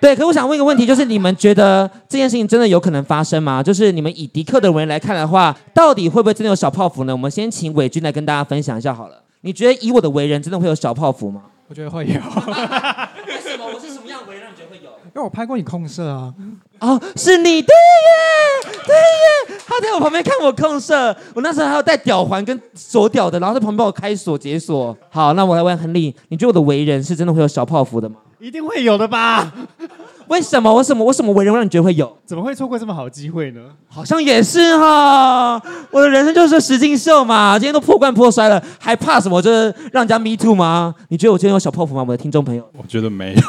[0.02, 3.62] 对，可我想问一个问题，就是你们觉得这件事情真的有可能发生吗？
[3.62, 7.14] 就是你们以迪克的为人来看的话，到底会不会真的有小泡芙呢？
[7.14, 9.22] 我们先请伟君来跟大家分享一下好了。
[9.42, 11.44] 你觉得以我的为人，真的会有小泡芙吗？
[11.68, 12.14] 我觉得会有。
[12.14, 13.66] 为什么？
[13.72, 14.90] 我是什么样的为人，你觉得会有？
[15.14, 16.34] 因为我拍过你控色啊。
[16.80, 19.62] 哦，是你对耶，对耶。
[19.68, 24.98] 他在我旁边看我控色，我那时候还要戴吊环跟锁吊的，然后在旁边帮我开锁解锁。
[25.12, 28.16] 好，那我来问亨利，你觉得我的为人是真的会有小泡芙的吗？
[28.42, 29.54] 一定会有的吧？
[30.28, 30.74] 为什么？
[30.74, 31.06] 为什么？
[31.06, 32.18] 为什么为人让你觉得会有？
[32.26, 33.62] 怎么会错过这么好的机会呢？
[33.88, 39.40] 好像也是哈，我的人生就是实境秀嘛，今天都破罐破摔了，还怕什么？
[39.42, 40.96] 就是让人家 me too 吗？
[41.10, 42.04] 你觉得我今天有小泡芙吗？
[42.08, 43.42] 我的听众朋友，我觉得没有。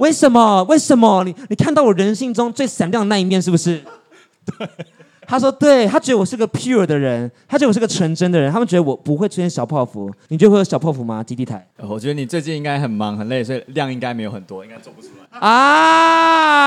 [0.00, 0.64] 为什么？
[0.64, 1.22] 为什么？
[1.24, 3.82] 你你看到我人性中最闪亮的那一面是不是？
[4.58, 4.68] 对。
[5.26, 8.52] 他说：“对，他觉得我是个 pure 的人，他觉得我是个纯真的人。
[8.52, 10.10] 他们觉得我不会出现小泡芙。
[10.28, 11.22] 你觉得会有小泡芙吗？
[11.22, 11.66] 基地台？
[11.78, 15.24] 我觉得你最近应该很忙很累，所以量应该没有很多，应该做不出来。
[15.40, 16.64] 啊，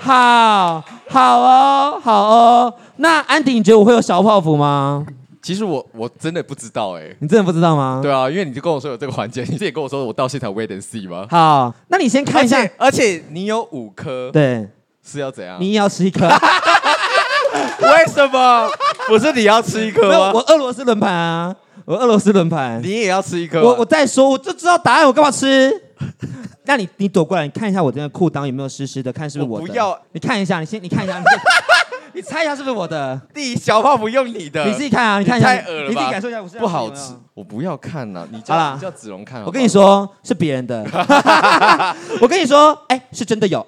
[0.00, 2.74] 好，好哦，好哦。
[2.96, 5.06] 那安迪，你觉得我会有小泡芙吗？
[5.40, 7.98] 其实我我真的不知道哎，你真的不知道吗？
[8.00, 11.26] 对啊，因为你就跟我说有这个环节， 你自己跟我说我到现场 wait and see 吗？
[11.30, 14.68] 好，那你先看一下，而且，而且你有五颗，对，
[15.04, 15.60] 是要怎样？
[15.60, 16.28] 你也要吃一颗。”
[17.80, 18.68] 为什么
[19.08, 20.32] 不是你要吃一颗吗？
[20.34, 23.62] 我俄罗斯轮盘啊，我俄罗斯轮盘，你也要吃一颗。
[23.62, 25.72] 我我再说，我就知道答案，我干嘛吃？
[26.64, 29.62] 那你你躲过来，你看一下我这个裤裆有没有湿湿的，看是不是我的。
[29.62, 31.24] 我不要，你看一下，你先你看一下，你，
[32.14, 33.20] 你猜一下是不是我的？
[33.34, 38.26] 第一小泡不用你的，你自己看啊，你看一下，太恶了吧，你自己感受一下，不好吃，我不要看了。
[38.30, 40.84] 你叫你叫子龙看，我跟你说是别人的，
[42.20, 43.60] 我跟你说，哎，是真的有。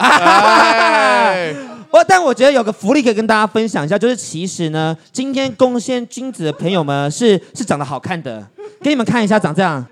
[1.94, 8.44] 我但我觉得有个福利可以跟大家分享一下，就是其实呢，今天贡献君子的朋友们是是长得好看的，
[8.82, 9.86] 给你们看一下，长这样，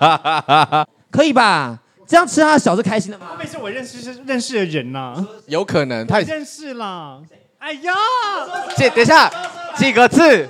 [1.10, 1.78] 可以吧？
[2.06, 3.28] 这样吃他的小是开心的吗？
[3.30, 5.26] 会不会是我认识是认识的人呐、啊？
[5.46, 7.18] 有可能，他认识啦。
[7.58, 7.94] 哎呀，
[8.76, 9.32] 这等一下
[9.78, 10.46] 几个字？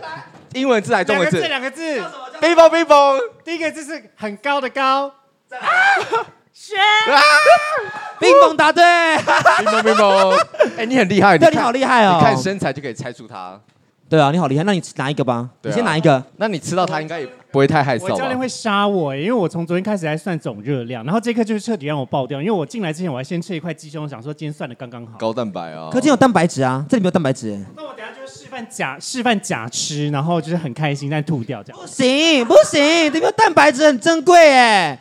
[0.55, 1.39] 英文字还是中文字？
[1.39, 2.41] 两个字，两个字。
[2.41, 5.13] 冰风冰风，第一个字是很高的高。
[6.61, 6.75] 雪，
[8.19, 8.83] 冰风答对，
[9.59, 10.37] 冰风冰风，
[10.77, 13.59] 哎，你很厉害，对，你好厉害哦，你看身材就可以猜出他，
[14.09, 18.03] 对啊，你好厉害，那你拿一个吧，你先拿一个，那你吃到它应该也不会太害臊。
[18.03, 27.57] 我教练会杀我，因为我从昨天开始还算总热量，然后这一刻就是彻底让我爆掉，因为我进来之前我还先吃一块鸡胸，想说今天算的刚刚好，高蛋白啊，可今天有蛋白质啊，这里没有蛋白质。
[27.77, 31.81] 那我等下就是示范假示范假吃，然后就是很开心但吐掉这样。
[31.81, 34.99] 不行不行，这边蛋白质很珍贵哎。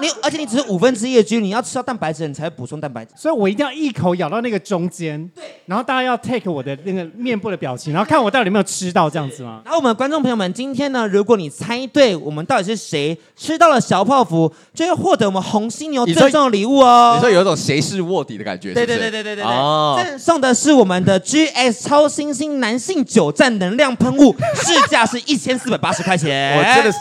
[0.00, 3.12] 你而且你只是五分之一的菌，你要吃到蛋白质，你才会补充蛋白质。
[3.16, 5.44] 所以我一定要一口咬到那个中间，对。
[5.66, 9.62] 然后大家要 take 我的那个面部的表情，然后看我到底有没有吃到这样子吗？
[9.64, 17.14] 然后我们观众朋友们，今天呢，如果你猜对我们到底是谁吃到了小泡芙，就会获得我们红犀牛赠送的礼物哦。
[17.16, 18.74] 你说有一种谁是卧底的感觉？
[18.74, 19.44] 对对对对对对对。
[19.44, 19.98] 哦。
[20.02, 26.58] 赠送的是我们的 GS 超新星男性久战能量喷雾，市价是一千四百八十块钱。
[26.58, 26.98] 我真的是。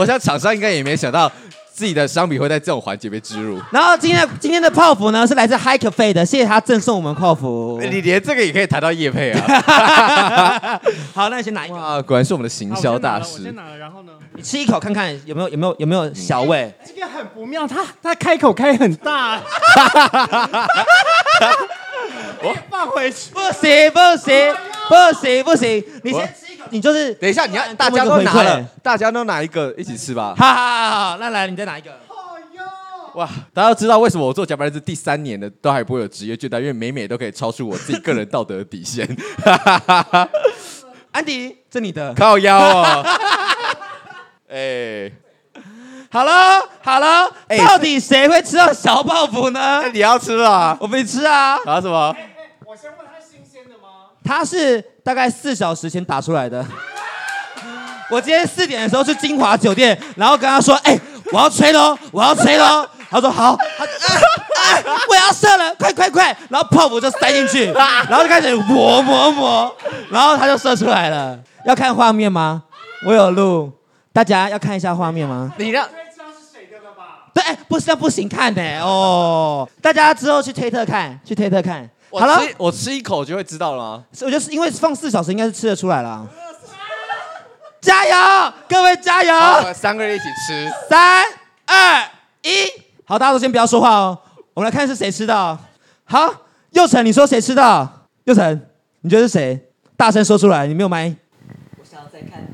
[0.00, 1.30] 我想厂商应该也没想到
[1.70, 3.60] 自己的商品会在这种环节被植入。
[3.70, 7.78] 然后今天今天的泡芙呢，是来自 Hi Cafe 的，谢谢他赠送我们泡芙。
[7.82, 10.80] 你连这个也可以谈到叶配啊？
[11.12, 11.76] 好，那你先拿一个。
[11.76, 13.34] 啊，果然是我们的行销大师。
[13.34, 14.12] 我先拿了，然后呢？
[14.32, 16.72] 你吃一口看看有没有有没有有没有小味？
[16.86, 19.38] 这个很不妙，他他开口开很大。
[22.42, 23.34] 我放回去。
[23.34, 24.54] 不行不行
[24.88, 26.49] 不行不行，你先吃。
[26.70, 30.34] 你就是等一下，你要大家都拿了，大家都拿一个一起吃吧。
[30.36, 31.90] 好好好，那来你再拿一个。
[32.08, 32.62] 好哟！
[33.14, 39.08] 哇，大家都知道为什么我做假白日志第三年的都还不会有职业倦怠，因为每每都可以超出我自己个人道德的底线。
[41.12, 43.04] 安迪，这你的靠腰哦。
[44.48, 45.10] 哎，
[46.10, 46.32] 好了
[46.82, 47.28] 好了，
[47.66, 49.82] 到底谁会吃到小泡芙呢？
[49.92, 50.76] 你要吃啊？
[50.80, 51.58] 我没吃啊。
[51.66, 52.14] 拿什么？
[54.30, 54.80] 他是。
[55.02, 56.64] 大概四小时前打出来的。
[58.10, 60.96] 我今天四点的时候去金华酒店，然后跟他说：“哎，
[61.32, 66.36] 我要吹喽，我要吹喽。”他说：“好。”他啊，我要射了，快快快！
[66.48, 69.76] 然后泡芙就塞进去，然后就开始磨磨磨，
[70.10, 71.36] 然后他就射出来了。
[71.64, 72.62] 要看画面吗？
[73.06, 73.72] 我有录，
[74.12, 75.50] 大家要看一下画面吗？
[75.56, 75.88] 你让。
[77.32, 79.66] 对，不是，不行看的哦。
[79.80, 81.88] 大家之后去推特看，去推特看。
[82.18, 84.04] 好了，我吃一口就会知道了吗？
[84.20, 86.26] 我觉得是因为放四小时，应该是吃得出来了。
[87.80, 89.34] 加油，各位加油！
[89.34, 90.70] 我们三个人一起吃。
[90.88, 91.24] 三
[91.66, 92.02] 二
[92.42, 92.66] 一，
[93.04, 94.18] 好，大家都先不要说话哦。
[94.52, 95.58] 我们来看是谁吃的。
[96.04, 96.34] 好，
[96.72, 97.88] 佑成，你说谁吃的？
[98.24, 98.60] 佑成，
[99.00, 99.68] 你觉得是谁？
[99.96, 101.14] 大声说出来，你没有麦。
[101.78, 102.46] 我想要再看，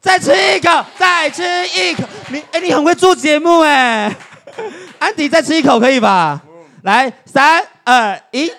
[0.00, 2.02] 再吃一，再吃一口，再吃一口。
[2.28, 4.14] 你，哎，你很会做节目哎。
[4.98, 6.42] 安迪再吃一口可以吧？
[6.82, 8.50] 来，三二一，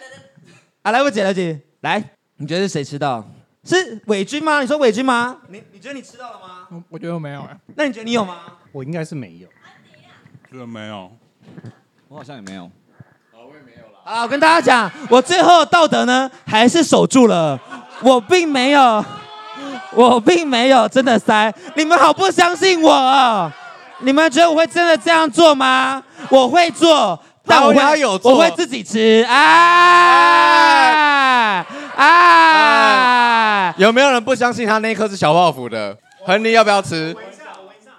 [0.88, 2.02] 啊，来不及，来不及，来，
[2.38, 3.22] 你觉得是谁吃到？
[3.66, 4.62] 是伟君吗？
[4.62, 5.36] 你说伟君吗？
[5.50, 6.66] 你你觉得你吃到了吗？
[6.72, 7.58] 我我觉得我没有哎。
[7.76, 8.38] 那你觉得你有吗？
[8.72, 9.50] 我应该是没有。
[10.50, 11.12] 觉得没有。
[12.08, 12.72] 我好像也没有。
[13.34, 14.00] 好，我也没有了。
[14.06, 17.60] 啊，我跟大家讲，我最后道德呢还是守住了，
[18.02, 19.04] 我并没有，
[19.94, 21.54] 我并没有真的塞。
[21.76, 23.54] 你们好不相信我啊？
[24.00, 26.02] 你们觉得我会真的这样做吗？
[26.30, 29.36] 我会做，但我会有做，我会自己吃啊。
[31.96, 33.74] 啊！
[33.78, 35.98] 有没有人不相信他那一颗是小泡芙的？
[36.26, 37.14] 亨利要不要吃？
[37.16, 37.92] 闻一下，闻一下。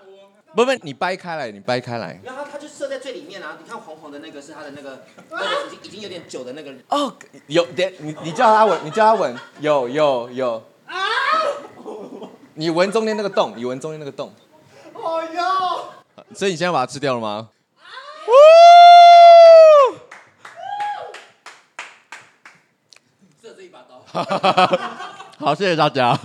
[0.54, 2.20] 不不，你掰开来，你掰开来。
[2.22, 3.56] 然后它就射在最里面啊！
[3.61, 6.72] 你看红红的那个是它的那个，那个已经已经有点久的那个。
[6.88, 7.12] 哦，
[7.46, 10.62] 有点，你你叫他闻，你叫他闻，有有有。
[10.87, 10.94] 啊！
[12.54, 14.32] 你闻中间那个洞，你闻中间那个洞。
[14.92, 15.42] 哦哟！
[16.34, 17.48] 所以你现在把它吃掉了吗？
[24.12, 26.18] 好，谢谢大家。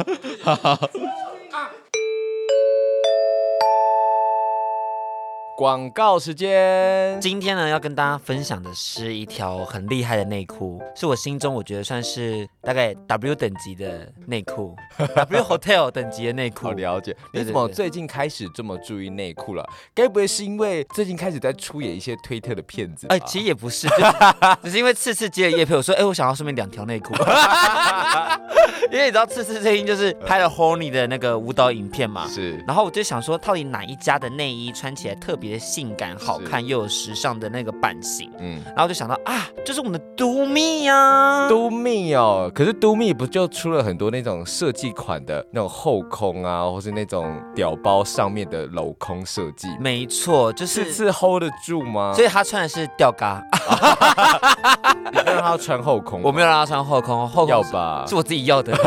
[5.64, 14.76] 广告时间，今天呢要跟大家分享的是一条很厉害的内裤，是我心中我觉得算是大概 W 等级的内裤，
[15.16, 16.68] W Hotel 等级的内裤。
[16.68, 19.66] 我了解，你怎么最近开始这么注意内裤了？
[19.96, 23.08] 该不会是因为最近开始在出演一些推特的片子？
[23.08, 23.88] 哎，其实也不是，
[24.64, 27.14] 只是因为次次接了叶配，我说，哎，我想要顺便两条内裤，
[28.92, 35.53] 因为你知道次次最近就是拍了 Horny 的那个舞蹈影片嘛，是，然后我就想说，到底哪一家的内衣穿起来特别。
[35.60, 49.68] 性感、好看又有时尚的那个版型，嗯，然后就想到啊，就是我们的 Do Me 啊，Do Me 哦，可是 Do Me 不就出了很多那种设计款的那种后空啊，或是那种屌包上面的镂空设计？
[49.80, 52.14] 没错，就是是 hold 得住吗？
[52.16, 53.44] 所以他穿的是吊嘎，
[55.12, 58.74] 你没有让他穿后空，我没有让他穿后空，后空要吧，是我自己要的。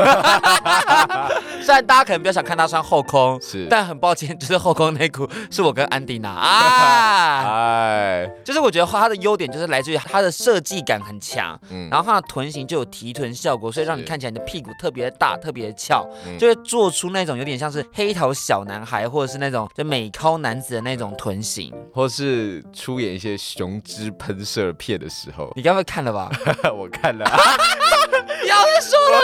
[1.62, 6.30] 虽然大家可能比较想看他穿后空，是，但很抱歉，就是后空内裤是我跟安迪拿。
[6.30, 6.55] 啊，
[7.46, 16.06] 哎，就是我觉得它的优点就是来自于它的设计感很强，嗯，然后它的臀型就有提臀效果，所以让你看起来你的屁股特别大，特别翘，
[16.38, 26.30] 就会做出那种有点像是黑桃小男孩或者是那种就美尻男子的那种臀型，或是出演一些雄姿喷射片的时候，你该不会看了吧？
[26.74, 28.16] 我看了，不
[28.56, 29.16] 要再说了，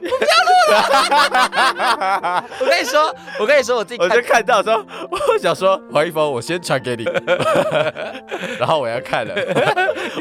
[0.00, 5.80] 不要录了，我跟你说，我跟你说，我自己我就看到说，我想说。
[5.92, 7.04] 黄一峰，我先传给你，
[8.58, 9.34] 然后我要看了，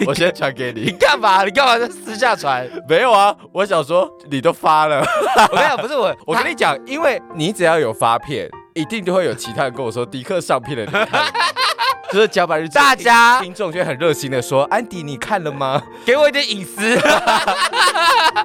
[0.05, 0.81] 我先传给你。
[0.81, 1.43] 你干嘛？
[1.43, 2.69] 你干嘛在私下传？
[2.87, 5.03] 没有啊，我想说你都发了。
[5.51, 11.07] 我跟你讲，不是我， 我跟你讲，因为你只要有发片，一定就会有其他人跟我说迪克上片了，你看。
[12.11, 15.81] 就是脚板日志，大家听众就很热心的说：“安迪，你看了吗？
[16.05, 16.99] 给我一点隐私。”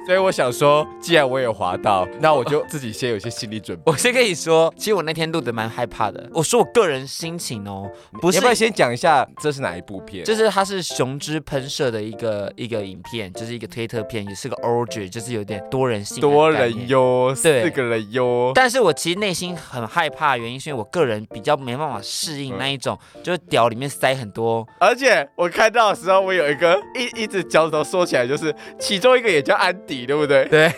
[0.07, 3.83] 所以我想说，既然我有滑到，那我就自己先有些心理准备。
[3.85, 6.29] 我先跟你说，其实我那天录的蛮害怕的。
[6.33, 7.89] 我说我个人心情哦，
[8.21, 10.23] 不是，要不要先讲一下这是哪一部片？
[10.23, 18.53] 就是它是雄之喷射的一个一个影片，就是一个推特片，也是个 orgy，就是有点多人性，多人哟，四个人哟。
[18.55, 23.39] 但是我其实内心很害怕，原因是因为我个人比较没办法适应那一种，嗯、就是。
[23.57, 30.45] 脚里面塞很多，而且我看到的时候，我有一个一一直脚趾头缩起来，就是其中一个也叫安迪，对不对？
[30.45, 30.71] 对，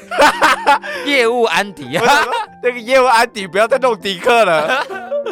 [1.06, 2.06] 业务安迪啊，
[2.64, 4.82] 那个业务安迪不要再弄迪克了，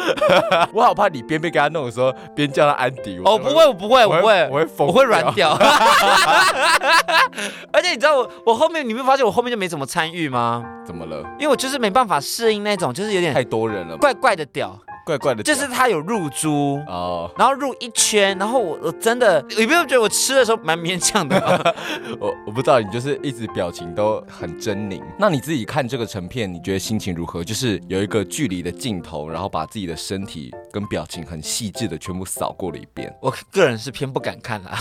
[0.74, 3.18] 我好怕你边边给他弄的时候边叫他安迪。
[3.24, 5.56] 哦，不会，我不会，我不会，我会疯，我会软掉。
[7.72, 10.62] 而且你知道我我后面你没有发现我后面就没怎么参与吗？
[10.84, 11.22] 怎么了？
[11.38, 14.78] 因为我就是没办法适应那种就是有点太多人了，怪怪的屌。
[15.08, 21.72] 怪怪的，就是它有入珠哦，然后入一圈，然后我我真的，你不用觉得我吃的时候蛮勉强的吗？
[22.20, 25.02] 我我不知道，你就是一直表情都很狰狞。
[25.18, 27.42] 那你自己看这个成片，你觉得心情如何？
[27.42, 33.10] 就是有一个距离的镜头，然后把自己的身体跟表情很细致的全部扫过了一遍。
[33.22, 34.78] 我个人是偏不敢看啦。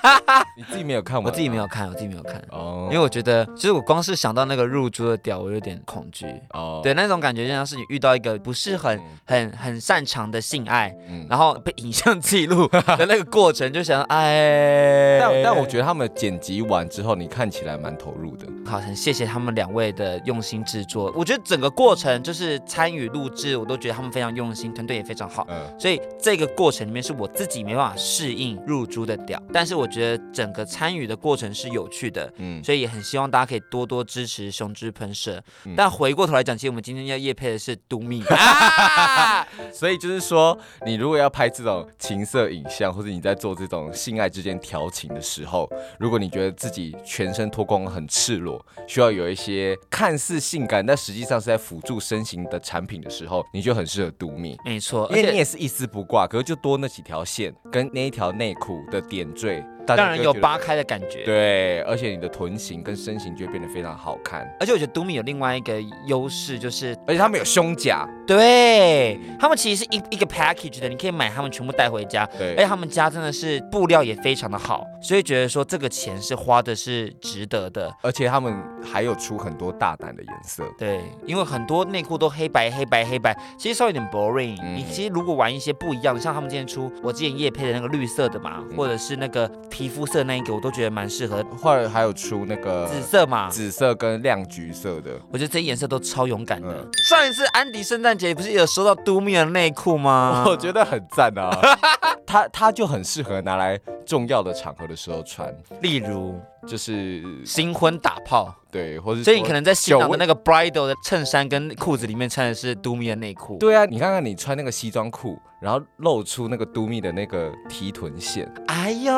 [0.56, 1.24] 你自己没有看吗？
[1.26, 6.80] 我自己没有看，我自己没有看哦，因为我觉得，其实我光是想到那个入珠的屌，我有点恐惧哦。
[6.82, 18.46] 对，那种感觉就像是你遇到一个不是很很很擅长的性爱，嗯、然后被影像记录 的那个过程，就想哎，但但我觉得他们剪辑完之后，你看起来蛮投入的。
[18.64, 21.12] 好，很谢谢他们两位的用心制作。
[21.16, 25.46] 我觉得整个过程就是参与录制，我都觉得他们非常用心，团队也非常常好。
[25.48, 32.30] 嗯，所以这个过程里面是我自己没办法适应入珠的屌，但是我觉得整个参与的过程是有趣的。
[32.36, 35.42] 嗯，所以也很希望大家可以多多支持雄之喷射。
[35.64, 38.20] 嗯、但回过头来讲，其实我们今天要夜配的是 Do Me，
[39.72, 54.56] 所以就是说，你如果要拍这种情色影像，或者你在做这种性爱之间调情的时候，如果你觉得自己全身脱光很赤裸，需要有一些看似性感，但实际上是在辅助身形的产品的时候，你就很适合 Do Me。
[54.64, 59.64] 没错，因为你也是一丝不挂，可是就多那几条线跟那一条内裤的点缀。
[59.86, 64.46] 当然有扒开的感觉，对，而且你的臀型跟身形就会变得非常好看。
[64.58, 72.26] 而且我觉得 Do Mi 有另外一个优势，就是而且他们有胸甲，对，他们其实是一一个 package 的，你可以买他们全部带回家。
[72.38, 77.94] 对，而且他们家真的是布料也非常的好，所以觉得说这个钱是花的是值得的。
[78.02, 84.58] 而且他们还有出很多大胆的颜色，对，因为很多内裤都黑白黑白黑白，其实稍微有点 boring。
[84.62, 89.46] 嗯、你其实如果玩一些不一样的，像他们今天出我之前夜配的那个绿色的嘛，嗯、或者是那个。
[89.76, 96.68] 皮肤色那一个我都觉得蛮适合，后来还有出那个紫色嘛，紫色跟亮橘色的，我觉得这些颜色都超勇敢的。
[96.68, 100.44] 嗯、上一次安迪圣诞节不是有收到 Do Me 的内裤吗？
[100.48, 101.50] 我觉得很赞啊，
[102.26, 106.40] 它它就很适合拿来重要的场合的时候穿，例如。
[106.66, 113.56] 就是新婚打炮，对，或者所以你可能在新郎的那个 bridal 的衬衫跟裤子里面穿的是 Do Me 的内裤。
[113.58, 119.12] 对啊，你看看你穿那个西装裤，然后露出那个 Do Me 的那个提臀线，哎呦，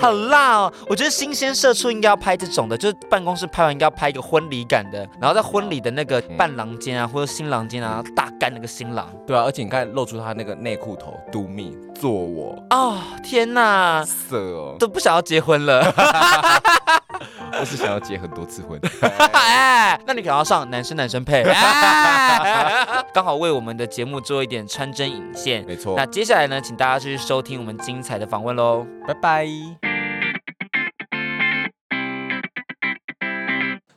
[0.00, 0.72] 好辣哦！
[0.88, 9.08] 我觉得新鲜社畜应该要拍这种的，就是办公室拍完应该要拍一个婚礼感的，然后在婚礼的那个伴郎间啊，或者新郎间啊，大干那个新郎。
[9.26, 15.82] 对啊，而且你看露出他那个内裤头 Do Me 做我哦，天哪，色哦，都不想要结婚了。
[17.60, 18.80] 我是想要结很多次婚，
[19.32, 21.44] 哎，那你可能要上男生男生配，
[23.12, 25.94] 刚好为我们的节目做一点穿针引线，没错。
[25.96, 29.91] 那接下来呢，请大家继续收听我们精彩的访问喽，拜拜。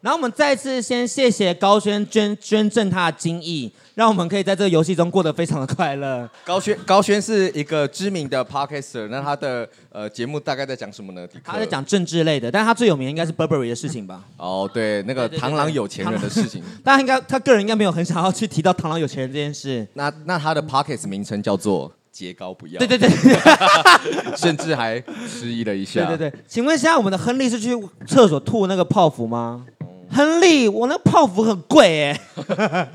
[0.06, 3.72] 然后我们再次先谢谢高轩捐捐赠他的精意。
[3.96, 6.30] 让我们可以在这个游戏中过得非常的快乐。
[6.44, 11.28] 高轩高轩是一个知名的 podcaster，那他的呃节目大概在讲什么呢？
[11.44, 14.22] 他在讲政治类的，但是他最有名应该是 Burberry 的事情吧？
[14.38, 16.62] 哦，对，那个螳螂有钱人的事情。
[16.84, 19.88] 但他应该他个人应该没有很想要去提到螳螂有钱人这件事。
[19.94, 22.78] 那那他的 podcast 名称叫做“节高不要”。
[22.86, 23.10] 对对对，
[24.38, 26.06] 甚至还迟疑了一下。
[26.06, 27.70] 对对对，请问一下，我们的亨利是去
[28.06, 29.66] 厕所吐那个泡芙吗？
[30.12, 32.22] 亨利，我那个泡芙很贵哎。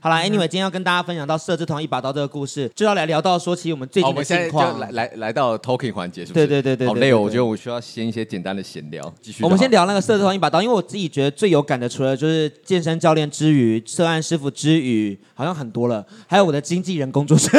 [0.00, 4.72] 好了，Anyway，今天要跟大家分享到设置同一把刀这个故事，就要来聊到说起我们最近的情况。
[4.72, 6.46] 我们现在就来来来到 talking 环节，是不是？
[6.46, 6.88] 对对对对。
[6.88, 9.12] 好累哦，我觉得我需要先一些简单的闲聊。
[9.20, 9.44] 继续。
[9.44, 17.50] 我们先聊那个设置同一把刀，因为我自己觉得最有感的，除了就是健身教练之余，涉案师傅之余，好像很多了，还有我的经纪人工作室。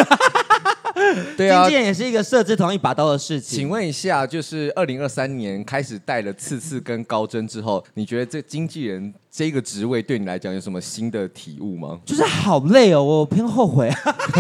[1.38, 3.60] 对啊，经纪人也是一个设置同一把刀的事情。
[3.60, 12.00] 请问一下，就是二零二三年开始带了刺刺跟高真之后，你觉得这经纪人这个职位对你来讲有什么新的体悟吗？
[12.06, 13.92] 就是好累哦，我偏后悔。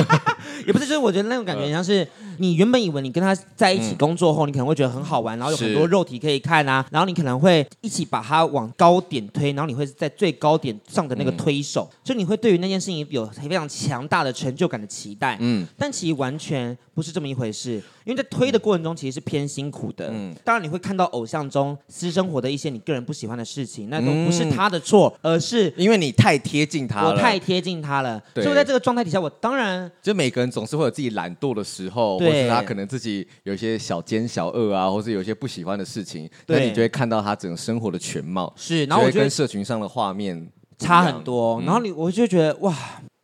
[0.66, 2.06] 也不是，就是我觉得那种感觉像是
[2.38, 15.38] 你原本以为你跟他在一起工作后，你可能会觉得很好玩，然后有很多肉体可以看啊，然后你可能会一起把他往高点推，然后你会在最高点上的那个推手，就你会对于那件事情有非常强大的成就感的期待。
[15.40, 17.82] 嗯，但其实完全不是这么一回事。
[18.06, 20.10] 因为在推的过程中，其实是偏辛苦的。
[20.12, 27.10] 嗯，当然你会看到偶像中私生活的一些你个人不喜欢的事情，那都不是他的错，而是因为你太贴近他了。
[27.10, 38.54] 我太贴近他了，所以在这个状态底下，我当然就每个人总是会有自己懒惰的时候，或是他可能自己有一些小奸小恶啊，或是有一些不喜欢的事情，那你就会看到他整个生活的全貌。
[38.56, 42.76] 是，然后我觉得跟社群上的画面差很多，然后你我就觉得哇，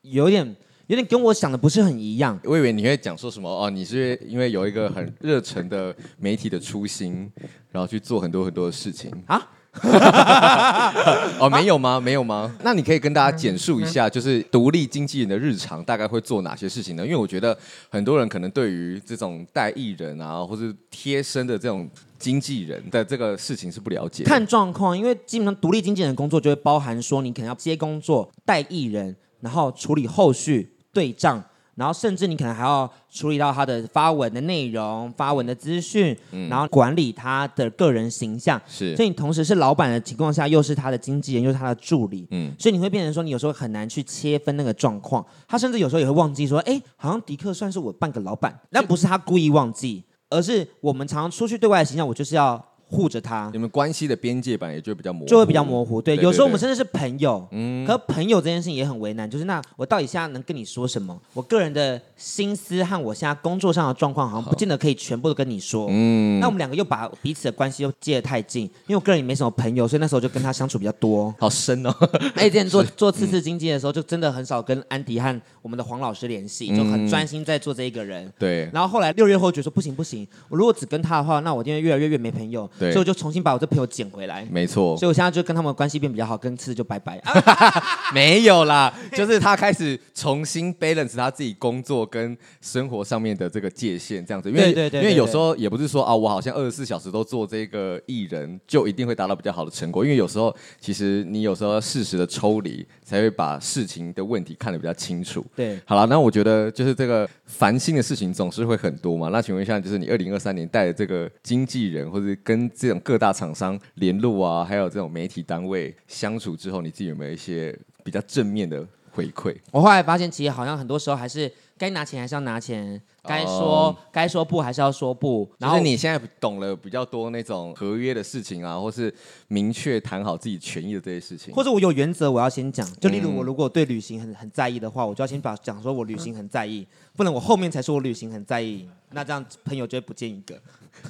[0.03, 0.55] 有点。
[0.87, 2.39] 有点跟我想的不是很一样。
[2.43, 7.27] 我以为你会讲说什么哦，你是因为有一个很热忱的媒体的初心，
[7.71, 9.41] 然后去做很多很多的事情啊？
[11.39, 11.99] 哦，没有吗？
[11.99, 12.55] 没有吗？
[12.63, 17.03] 那你可以跟大家简述一下，就是独立经纪人的日常大概会做哪些事情呢？
[17.03, 17.57] 因为我觉得
[17.89, 24.23] 很多人可能对于这种带艺人啊，或是贴身的这种经纪人的这个事情是不了解。
[24.23, 30.71] 看状况，因为基本上独立经纪人的工作就会包含说，你可能要接工作、带艺人，然后处理后续。
[30.93, 31.43] 对账，
[31.75, 38.59] 然后甚至你可能还要处理到他的发文的内容、发文的资讯，嗯、然后管理他的个人形象。
[38.67, 42.27] 是，所以你同时是老板的情况下，又是他的经纪人，又是他的助理。
[42.31, 45.25] 嗯，所以你会变成说，你有时候很难去切分那个状况。
[45.47, 52.63] 他甚至有时候也会忘记说，哎，好像迪克算是我半个老板，那不是他故意忘记，而是我们常常出去对外的形象，我就是要。
[52.95, 53.49] 护着他。
[53.51, 56.01] 你们关系的边界感也就比较模糊，就会比较模糊。
[56.01, 61.19] 对，对对对，有时候我们甚至是朋友，嗯，可朋友这件事情也很为难，就是那我到底现在能跟你说什么？
[61.33, 65.87] 我个人的心思和我现在工作上的状况，好像不见得可以全部都跟你说。
[65.89, 71.33] 嗯，那我们两个又把彼此的关系又接得太近，因为我个人也没什么朋友，所以那时候就跟他相处比较多。
[71.37, 71.93] 好深哦！
[72.35, 78.31] 哎，之前做 做次次经济的时候，就真的很少跟安迪和我们的黄老师联系，就很专心在做这一个人。
[78.39, 78.69] 对。
[78.73, 82.69] 然后后来六月后觉得说不行不行，我如果只跟他的话，那我今天越来越越没朋友。
[82.79, 82.84] 对。
[82.91, 84.47] 所以我就重新把我这朋友捡回来。
[84.51, 84.97] 没错。
[84.97, 87.21] 所以我现在就跟他们关系变比较好，跟次次就拜拜。
[88.13, 94.49] 没有啦， 就是他开始重新 balance 他自己工作跟生活上面的这个界限，这样子。
[94.49, 100.03] 因为对对对，因为有时候也不是说啊，我好像二十四小时都做这个艺人，就一定会达到比较好的成果。
[100.03, 105.45] 因为有时候其实你有时候要适时的抽离，才会把事情的问题看得比较清楚。
[105.55, 109.29] 对，好了，那我觉得就是这个烦心的事情总是会很多嘛。
[109.29, 119.55] 那请问一下，就是你二零二三年带的这个经纪人，或者跟这种各大厂商联络啊，还有这种媒体单位相处之后，你自己有没有一些比较正面的回馈？
[119.71, 123.01] 我后来发现，其实好像很多时候还是该拿钱还是要拿钱。
[123.27, 129.11] 该说该说不还是要说不，然后你现在懂了比较多那种合约的事情啊，或是
[129.47, 140.55] 明确谈好自己权益的这些事情，或者我有原则我要先讲，就例如我如果对旅行很很在意的话，我就要先把讲说我旅行很在意，不能我后面才说我旅行很在意，那这样朋友就会不见一个。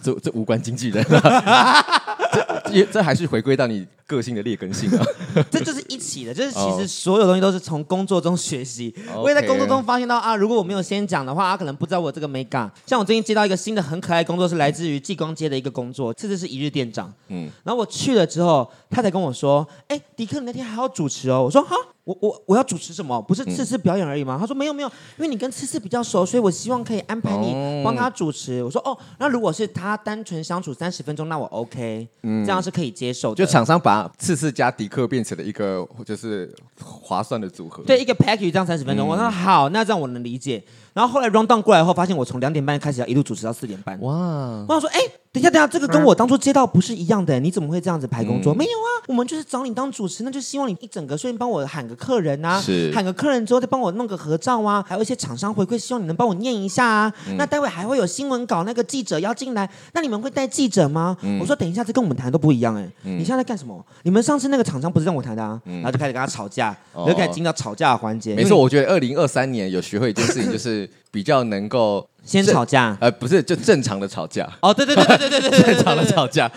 [0.02, 1.18] 这这无关经纪人，这
[2.92, 5.06] 这还是回归到你个性的劣根性啊。
[5.52, 8.94] 这就是一起的，就是其实所有东西都是从工作中学习。
[9.16, 12.72] 我也在工作中发现到啊，如果我没有先讲的话，他可能不知道我这个美感。
[12.86, 17.12] 像我最近接到一个新的很可爱的工作，是来自于济光街的一个工作，这次是一日店长。
[17.30, 21.76] 嗯，然后我去了之后，他才跟我说：“哎，迪克，你那天还要主持哦。”我说：“哈。”
[22.06, 23.22] 我我我要主持什么？
[23.24, 24.38] 不是次次表演而已吗？
[24.38, 24.88] 嗯、他说没有没有，
[25.18, 28.62] 因为你跟次次比较熟，所以我希望可以安排你帮他主持。
[28.62, 33.36] 哦、我说哦，那如果是他单纯相处三十分钟，那我 OK，嗯，这样是可以接受的。
[33.36, 39.08] 就厂商把次次加迪克变成了一个就是划算的组合，对，一个 package 这样三十分钟。
[39.08, 40.64] 嗯、我说好，那这样我能理解。
[40.94, 44.00] 然后后来 run down 过来后，发现我从两点半开始要一路主持到四点半。
[44.00, 44.64] 哇！
[44.66, 45.00] 我想说，哎，
[45.36, 48.54] 等一下，等一下，这个跟我当初接到不是一样的，你怎么会这样子排工作？
[48.54, 57.14] 嗯、没有啊，我们就是找你当主持，那就希望你一整个顺便帮我喊个客人啊，是喊个客人之后再帮我弄个合照啊，还有一些厂商回馈，希望你能帮我念一下啊。
[57.28, 61.18] 嗯、那待会还会有新闻稿，那个记者要进来，那你们会带记者吗？
[61.22, 62.90] 嗯、我说等一下，这跟我们谈都不一样哎。
[63.04, 63.86] 嗯、你现在在干什么？
[64.04, 65.62] 你们上次那个厂商不是让我谈的啊？
[65.66, 68.36] 嗯、然后就开始跟他吵架，哦、就开始进到吵架的环节。
[68.36, 70.90] 没错，我觉得二零二三年有学会一件事情，就是。
[71.16, 74.52] 比较能够先吵架，呃，不是，就正常的吵架。
[74.62, 76.52] 哦，对对对对对对对，正常的吵架，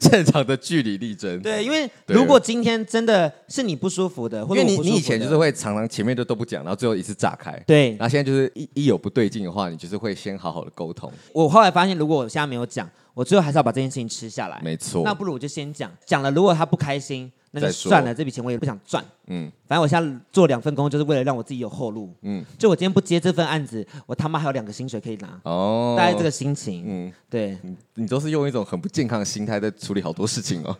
[0.00, 1.40] 正常的据理力争。
[1.40, 7.52] 对，因为如果今天真的是你不舒服的，或者你你以前就是会常常前面都都不讲，然后最后一次炸开。
[7.64, 11.10] 对，然后现在就是一一有不对劲的话，你就是会先好好的沟通。
[11.32, 14.60] 我后来发现，如果我现在没有讲，我最后还是要把这件事情吃下来。
[14.62, 17.32] 没错，那不如我就先讲，讲了，如果他不开心。
[17.52, 19.02] 那就算了，这笔钱我也不想赚。
[19.28, 22.14] 嗯，反正我现在做两份工，就是为了让我自己有后路。
[22.20, 25.40] 嗯，就我今天不接这份案子，我他妈还有两个薪水可以拿。
[25.44, 26.84] 哦，大概这个心情。
[26.86, 27.56] 嗯，对，
[27.94, 30.76] 你都是用一种很不健康的心态在处理好多事情哦。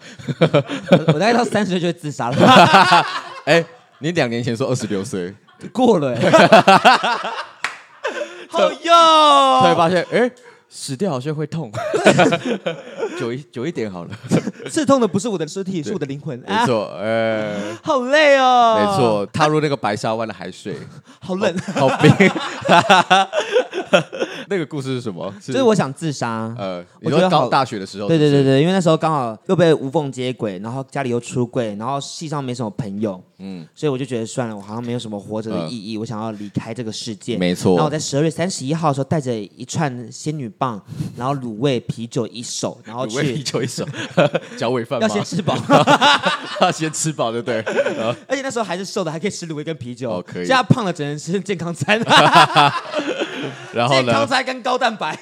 [1.09, 2.37] 我大概到三十岁就会自杀了。
[3.47, 3.65] 哎，
[4.01, 5.35] 你两年前说二十六岁，
[5.73, 6.15] 过了。
[8.51, 10.31] 好哟，突然发现，哎。
[10.69, 11.71] 死掉好像会痛，
[13.19, 14.11] 久一久一点好了。
[14.69, 16.39] 刺痛的不是我的尸体，是我的灵魂。
[16.47, 18.79] 没错，呃，好累哦。
[18.81, 20.77] 没错，踏入那个白沙湾的海水，
[21.21, 22.13] 好冷，好冰。
[24.49, 25.33] 那个故事是什么？
[25.43, 26.55] 就是我想自杀。
[26.59, 37.37] 呃，我觉得刚大学的时候，对对对对，因为那时候刚好又被无缝接轨，然后家里又出柜，然后系上没什么朋友，嗯，所以我就觉得算了，我好像没有什么活着的意义，我想要离开这个世界。
[37.37, 37.73] 没错。
[37.73, 40.81] 然后我在十二月三十一号的时候，带着一串仙女棒，
[41.17, 43.85] 然后卤味啤酒一手，然后去啤酒一手，
[44.57, 45.57] 脚尾饭要先吃饱，
[46.61, 47.61] 要先吃饱， 对不对？
[48.29, 50.23] 而且那时候还是瘦的，还可以吃卤味跟啤酒。
[50.27, 50.47] 可以。
[50.47, 52.01] 现在胖了只能吃健康餐。
[53.73, 54.05] 然后呢？
[54.05, 55.19] 健康餐跟高蛋白。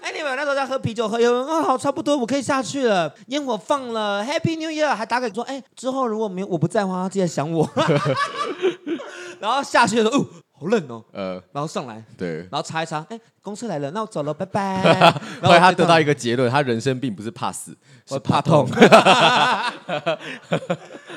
[0.00, 3.12] 哎， 你们那时候在喝啤酒，喝有人啊，好，差不多，我可以下去了。
[3.28, 7.68] 烟火放了，Happy New Year，还打给说，哎，之后如果没有我不在的话，记得想我。
[9.40, 10.26] 然后下去的时候，哦，
[10.60, 11.02] 好冷哦。
[11.12, 14.82] 呃，然后上来，对，然后查一查，哎，公车来了，那我走了，拜拜。
[14.82, 18.66] 然后来他得到一个结论，他人生并不是怕死，是怕痛。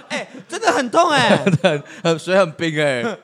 [0.10, 1.46] 哎，真的很痛哎，
[2.04, 3.18] 很水很冰哎。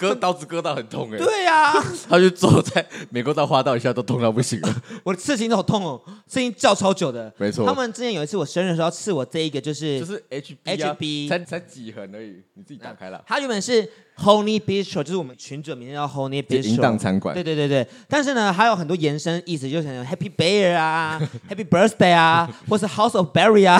[0.00, 1.18] 割 刀子割到很痛哎。
[1.18, 1.74] 对呀，
[2.08, 4.74] 他就坐在美国刀划到一下都痛到不行了。
[5.04, 7.30] 我的刺青都好痛哦，刺青叫超久的。
[7.36, 7.66] 没错。
[7.66, 13.22] 他们之前有一次我生日的时候刺我这一个就是就是 H H B，才才几横而已，你自己打开了。
[13.26, 13.86] 它原本是
[14.16, 17.34] Honey Bistro，就是我们群主名字叫 Honey Bistro，淫荡餐馆。
[17.34, 21.20] 对对对对，但是呢，还有很多延伸意思，就像 Happy Bear 啊
[21.50, 23.78] ，Happy Birthday 啊，或是 House of Berry 啊。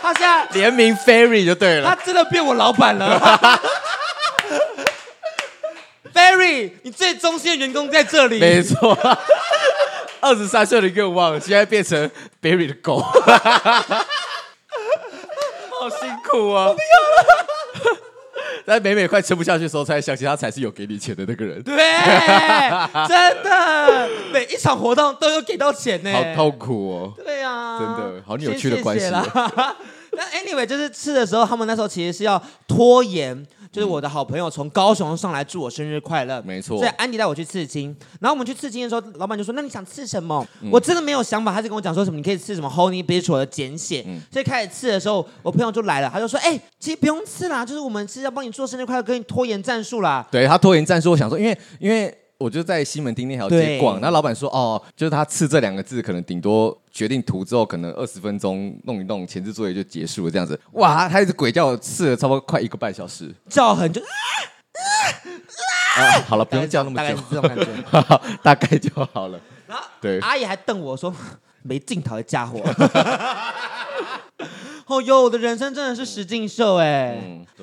[0.00, 3.20] 他现在联名 Ferry 就对了，他真的变我老板了。
[6.14, 8.40] Ferry，你最忠心的员工在这里。
[8.40, 8.98] 没错，
[10.20, 12.10] 二十三岁的愿望现在变成
[12.42, 12.98] Berry 的狗，
[15.78, 16.66] 好辛苦啊！
[16.66, 17.98] 我不要了。
[18.66, 21.62] 在美美快撑不下去的时候，才想起他才是有给你钱的那个人。
[21.62, 21.76] 对，
[23.06, 27.12] 真的，每一场活动都有给到钱呢，好痛苦哦。
[27.16, 29.08] 对啊，真的好扭曲的关系。
[30.12, 33.46] 那 anyway，就是吃的时候，他们那时候其实是要拖延。
[33.70, 36.78] 就是我的好朋友从高雄上来祝我生日快乐，没错。
[36.78, 44.04] 所以安迪带我去刺青，然后我们去刺青的时候，老板就说：“那你想刺什么？”嗯、我真的没有想法，他就跟我讲说什么：“你可以刺什么 Honey Bitch 我的简写。
[44.06, 52.16] 嗯”所以开始刺的时候，我朋友就来了，他就说：“哎、欸，其实不用刺啦，就是我们是要帮你做生日快乐，跟你拖延战术啦。”对他拖延战术，我想说，因为因为。
[52.38, 60.58] 我就在西门町那条街逛，那老板说哦，就是他刺这两个字，可能顶多决定图之后，可能二十分钟弄一弄，前置作业就结束了这样子。
[60.74, 64.00] 哇，他一直鬼叫我刺了差不多快一个半小时，叫很久。
[65.96, 69.40] 啊，好了，不用叫那么久，大概这种感觉， 大概就好了。
[69.66, 71.12] 然后对，阿姨还瞪我说
[71.62, 72.62] 没镜头的家伙。
[74.88, 77.18] 哦哟，我的人生真的是实境秀哎！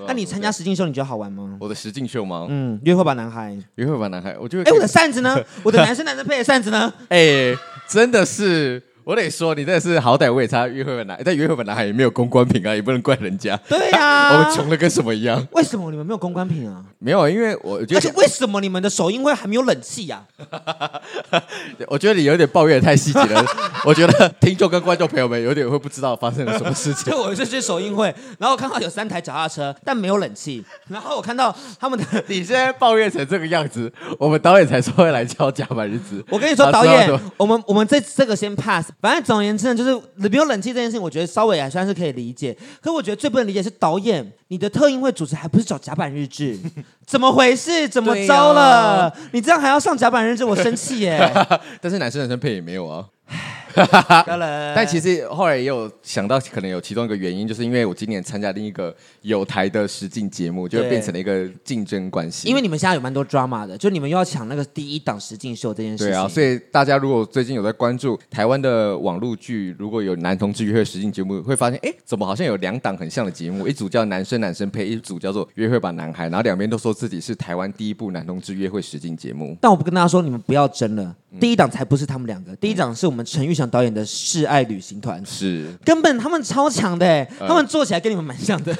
[0.08, 1.58] 那你参加实境秀，你觉得好玩吗？
[1.60, 2.46] 我的实境秀吗？
[2.50, 4.70] 嗯，约会吧男孩，约会吧男孩，我觉得。
[4.70, 5.36] 哎，我的扇子呢？
[5.64, 6.94] 我的男生男生配的扇子呢？
[7.10, 7.54] 哎，
[7.88, 8.82] 真的是。
[9.04, 13.56] 我得说，你真的是好歹我也参加约会吧男，但约会吧男孩也没有公关品啊，也不能怪人家。
[13.70, 15.48] 对呀， 我们穷的跟什么一样？
[15.52, 16.84] 为什么你们没有公关品啊？
[17.00, 17.98] 没有，因为我觉得。
[17.98, 20.24] 而且为什么你们的首映会还没有冷气呀？
[21.88, 23.46] 我觉得你有点抱怨太细节了。
[23.86, 27.06] 我觉得听众跟观众朋友们有点会不知道发生了什么事情。
[27.14, 28.08] 就我是去首映会，
[28.40, 30.66] 然后我看到有三台脚踏车，但没有冷气。
[30.88, 36.26] 然后我看到他们的，你现在抱怨成这个样子，我们导演才说会来敲甲板日子。
[36.30, 38.90] 我跟你说，导演，我们我们这这个先 pass。
[39.00, 39.76] 反正总而言之呢。
[39.76, 42.58] 就是没有冷气这件事情，我觉得稍微还算是可以理解。
[42.82, 46.58] 可我觉得最不能理解是导演，你的特映会主持还不是找甲板日志，
[47.06, 47.88] 怎么回事？
[47.90, 49.12] 怎么着了？
[49.34, 51.20] 你这样还要上甲板日志，我生气耶！
[51.82, 53.06] 但是男生男生配也没有啊。
[54.26, 62.48] 当然，但其实后来也有想到，可能有其中一个原因，就是因为我今年参加另一个有台的实境节目，就变成了一个竞争关系。
[62.48, 66.14] 因为你们现在有蛮多 drama 的，就你们又要抢那个第一档实境秀这件事情。
[66.14, 73.68] 对啊，所以大家如果最近有在关注台湾的网络剧，如果有男同志约会实境节目，会发现，哎，怎么好像有两档很像的节目？
[73.68, 79.58] 一组叫男生男生配，一组叫做约会吧男孩，然后两边都说自己是台湾第一部男同志约会实境节目。
[79.60, 81.16] 但我不跟大家说，你们不要争了。
[81.40, 85.68] 第一档才不是他们两个，第一档是我们陈玉祥导演的示爱旅行团，是。
[85.84, 88.74] 根本他们超强的，他们做起来跟你们蛮像的，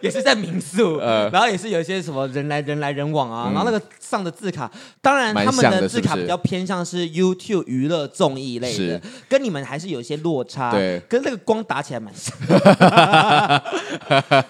[0.00, 4.70] 也是在民宿，然后也是有一些什么人来人来人往啊，然后那个上的字卡，
[5.00, 12.34] 当然他们的字卡比较偏向是 YouTube 娱乐综艺类的，跟你们还是有一些落差，对，跟那个光打起来蛮像，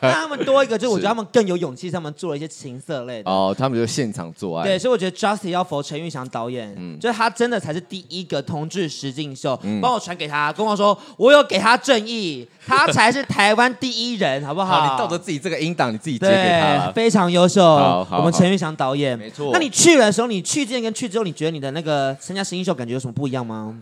[0.01, 4.79] 那他们多一个，就是我觉得他们更有勇气，他们做了一些情色类的，哦，他们就现场做爱，对。
[4.79, 14.83] 所以我觉得 Justin 要否陈玉祥导演，嗯，就是他真的才是第一个同志实境秀，嗯、帮我传给他，跟我说我有给他正义，他才是台湾第一人，好不好？
[14.83, 17.63] 好，你照着自己这个音档，你自己接给他，非常优秀。
[17.63, 19.51] 好，好，我们陈玉祥导演，没错。
[19.53, 23.75] 那你去的时候，你去之前跟去之后，你觉得你的那个参加实音秀感觉有什么不一样吗？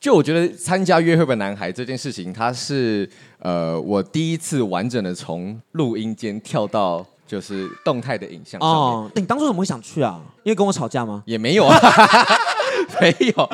[0.00, 3.08] 就我觉得参加约会吧男孩这件事情，它是
[3.38, 7.06] 呃我第一次完整的从录音间跳到。
[7.28, 10.18] 就是动态的影像哦，你当初怎么会想去啊？
[10.44, 11.22] 因为跟我吵架吗？
[11.26, 11.76] 也没有啊，
[13.00, 13.50] 没有。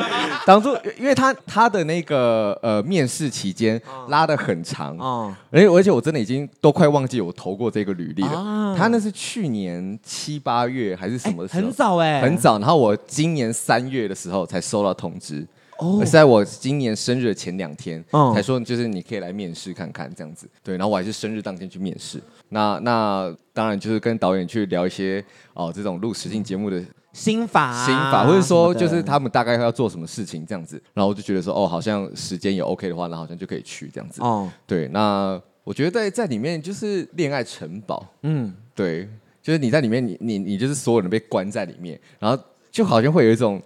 [0.46, 8.38] 当初因为他他的那个呃面试期间拉的很长哦，而且而且我真的已经都快忘记我投过这个履历了。
[8.38, 11.60] 啊、他那是去年七八月还是什么时候？
[11.60, 12.58] 很早哎，很早。
[12.58, 15.46] 然后我今年三月的时候才收到通知。
[15.78, 18.02] 哦，是在我今年生日的前两天，
[18.32, 26.80] 才说就是你可以来面试看看这样子，对，然后我还是生日当天去面试，那那当然就是跟导演去聊一些哦这种录实境节目的
[27.14, 39.08] 心法、啊、心法，或者说就是他们大概要做什么事情这样子，然后我就觉得说哦，好像时间也 OK 的话，那好像就可以去这样子，哦，对，那我觉得在在里面就是恋爱城堡，嗯，对，
[39.40, 43.62] 就是你在里面，你你你就是所有人被关在里面，然后就好像会有一种。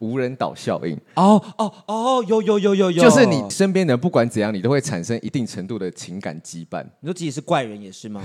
[0.00, 0.94] 无人岛效应。
[1.14, 6.84] 哦哦哦，有有有有有，就是你身边的不管怎样，你都会产生一定程度的情感羁绊。
[7.00, 8.20] 你说自己是怪人也是吗？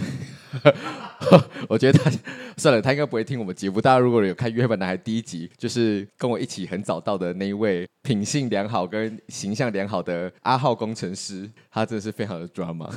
[1.70, 2.12] 我觉得他
[2.58, 3.80] 算了，他应该不会听我们节目。
[3.80, 12.90] 大家如果有看《约本男孩》第一集，就是跟我一起很早到的那一位品性良好跟形象良好的阿浩工程师，他真的是非常的 drama。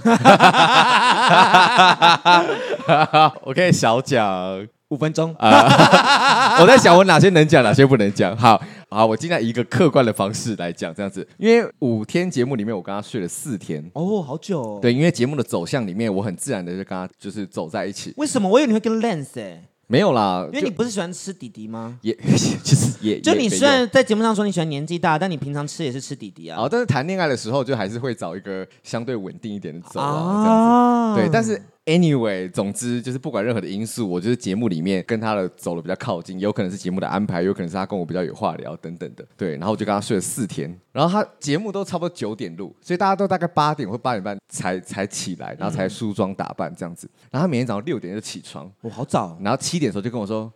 [3.43, 6.59] 我可以小讲五分钟啊！
[6.63, 8.35] 我在想我哪些能讲，哪些不能讲。
[8.37, 11.27] 好，好，我尽量以一个客观的方式来讲，这样子。
[11.37, 13.85] 因为五天节目里面，我跟他睡了四天。
[13.93, 14.79] 哦，好久哦。
[14.81, 18.15] 对，因为节目的走向里面，我很自然的就跟他就是走在一起。
[18.17, 18.49] 为什么？
[18.49, 19.05] 我以为你会跟
[19.37, 19.63] 哎。
[19.91, 21.99] 没有啦，因为你不是喜欢吃弟弟吗？
[22.03, 22.15] 也
[22.63, 26.61] 其实也，就你虽然在节目上说你喜欢年纪大，但你平常吃也是吃弟弟啊。
[26.61, 31.21] 哦，但是谈恋爱的时候就还是会找一个相对稳定一点的走啊，这样子。
[31.23, 31.63] 对，但是。
[31.89, 39.25] Anyway，总之就是不管任何的因素，我就是节目里面跟他的走的比较靠近，有可能是节目的安排，有可能是他跟我比较有话聊等等的。
[39.39, 47.09] 对，然后我就跟他睡了四天，然后他节目都差不多九点录，所以大家都大概八点或八点半才才起来，然后才梳妆打扮这样子。
[47.31, 49.39] 然后他每天早上六点就起床，我好早。
[49.41, 50.53] 然后七点的时候就跟我说：“、”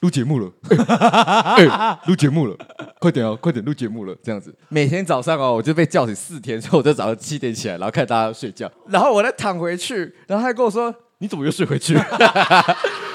[0.00, 0.50] 录节目了，
[2.06, 2.56] 录节目了，
[2.98, 4.54] 快点哦，快点录节目了，这样子。
[4.68, 11.98] 每天早上哦，我就被叫醒四天，所以我就早上七点起来，然后看大家睡觉，然后我再躺回去，然后他还跟我说：“你怎么又睡回去？”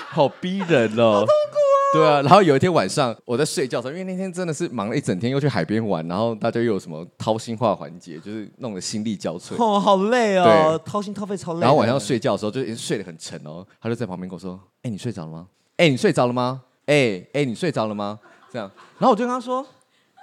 [0.09, 1.93] 好逼人哦，好痛苦啊！
[1.93, 9.55] 对啊，然后有一天晚上我在睡觉的时候，因为那天真的是忙了一整天，又去海边玩，然后大家又有什么掏心话环节，就是弄得心力交瘁。
[9.57, 11.61] 哦， 好累哦，掏心掏肺超累。
[11.61, 15.47] 然后晚上睡觉的时候就睡得很沉哦，他就在旁边跟我说：“哎、欸，你睡着了吗？
[15.77, 18.19] 哎、欸，你睡着了吗？”哎、欸、哎、欸，你睡着了吗？
[18.51, 18.69] 这样，
[18.99, 19.65] 然后我就跟他说，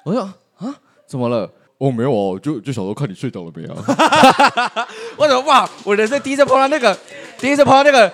[0.04, 0.20] 我说
[0.58, 0.74] 啊，
[1.06, 1.50] 怎么了？
[1.78, 3.70] 哦，没有哦，就就想说看你睡着了没有。
[5.16, 5.66] 我怎么哇？
[5.82, 6.94] 我人生第一次碰到那个，
[7.38, 8.12] 第一次碰到那个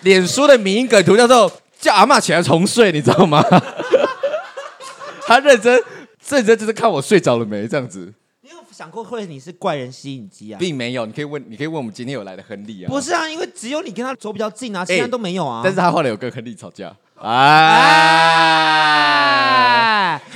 [0.00, 1.48] 脸书的迷因梗图，叫做
[1.78, 3.40] 叫阿妈起来重睡，你知道吗？
[5.24, 5.80] 他认真
[6.28, 8.12] 认真就是看我睡着了没这样子。
[8.40, 10.58] 你有想过会你是怪人吸引机啊？
[10.58, 12.88] 并没有，你可以问，你可以问我们今天有来的亨利啊。
[12.88, 15.60] 不是啊，因为只有你跟他走比较近啊，其他都没有啊。
[15.60, 16.92] 欸、但是他后来有跟亨利吵架。
[17.24, 17.38] 哎，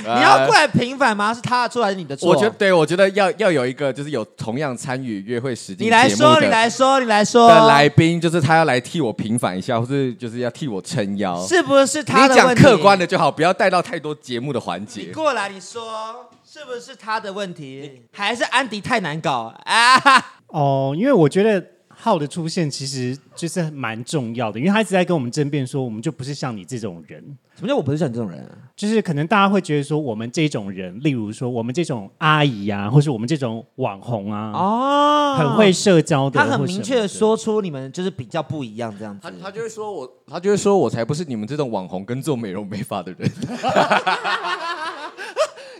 [0.03, 1.33] 你要过来平反吗？
[1.33, 2.29] 是他的错还，是你的错？
[2.29, 12.61] 我觉得，对，我觉得要要有一个，就是有同样参与约会时间节目的，你来说，你来说，你来说的来宾，就是他要来替我平反一下，或是就是要替我撑腰，是不是他的问题？
[12.61, 15.01] 你讲客观的就好，不要带到太多节目的环节。
[15.01, 20.25] 你过来，你说是不是他的问题，还是安迪太难搞啊？
[20.47, 21.61] 哦，因为我觉得。
[21.99, 27.23] 浩的出现其实就是蛮重要的，因为他一直在跟我们争辩说，我们就不是像你这种人。
[27.55, 28.51] 什么叫我不是像你这种人啊？
[28.75, 36.39] 就是可能大家会觉得说，我们这种人，例如说我们这种阿姨啊，或是我们这种网红啊，哦，很会社交的。
[36.39, 39.21] 他很明确的说出你们就是比较不一样这样子。
[39.23, 43.31] 他他就会说我，他就会说我才不是你们这种网红跟做美容美发的人。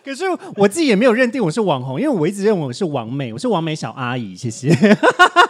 [0.07, 0.23] 可是
[0.55, 4.33] 我自己也没有认定我是网红，因为我一直认为我是王美，我是王美小阿姨。
[4.33, 4.73] 谢谢，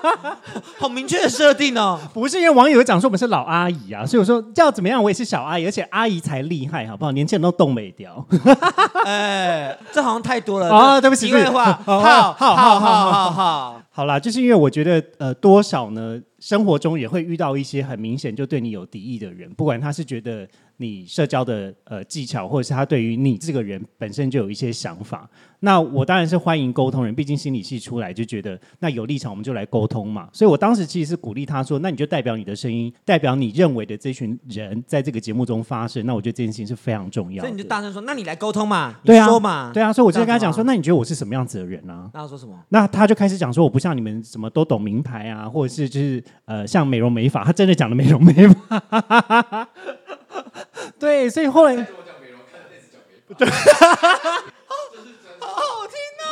[0.80, 2.00] 好明确的设定哦。
[2.12, 7.12] 不是因为网友讲说我们是老阿姨啊，所以我说要怎么样，我也是小阿姨，而且阿姨才厉害，好不好？
[7.12, 8.26] 年轻人都冻美掉。
[9.06, 11.00] 哎，这好像太多了啊！
[11.00, 20.48] 对不起，题外话，好好好好好好，好啦，就是因为我觉得呃，多少呢，生活中也会遇到一些很明显就对你有敌意的人，不管他是觉得。
[20.78, 30.30] 你社交的呃技巧，或者是他对于你这个人本身就有一些想法，那我当然是欢迎沟通人，毕竟心理系出来就觉得那有立场我们就来沟通嘛。
[30.32, 36.06] 所以我当时其实是鼓励他说，那你就代表你的声音，代表你认为的这群人在这个节目中发声。
[36.06, 37.42] 那我觉得这件事情是非常重要。
[37.42, 39.92] 所以你就大声说，那你来沟通嘛，对啊，说嘛，对啊。
[39.92, 42.10] 所以我就跟他讲说，那你觉得我是什么样子的人啊？
[42.14, 42.54] 那他说什么？
[42.70, 49.68] 那他就开始讲说，我不像你们什么都懂名牌啊，或者是就是呃像美容美发，他真的讲的美容美发。
[51.00, 51.86] 对，所以后来，对，
[53.48, 53.56] 好
[55.48, 56.26] 好听哦。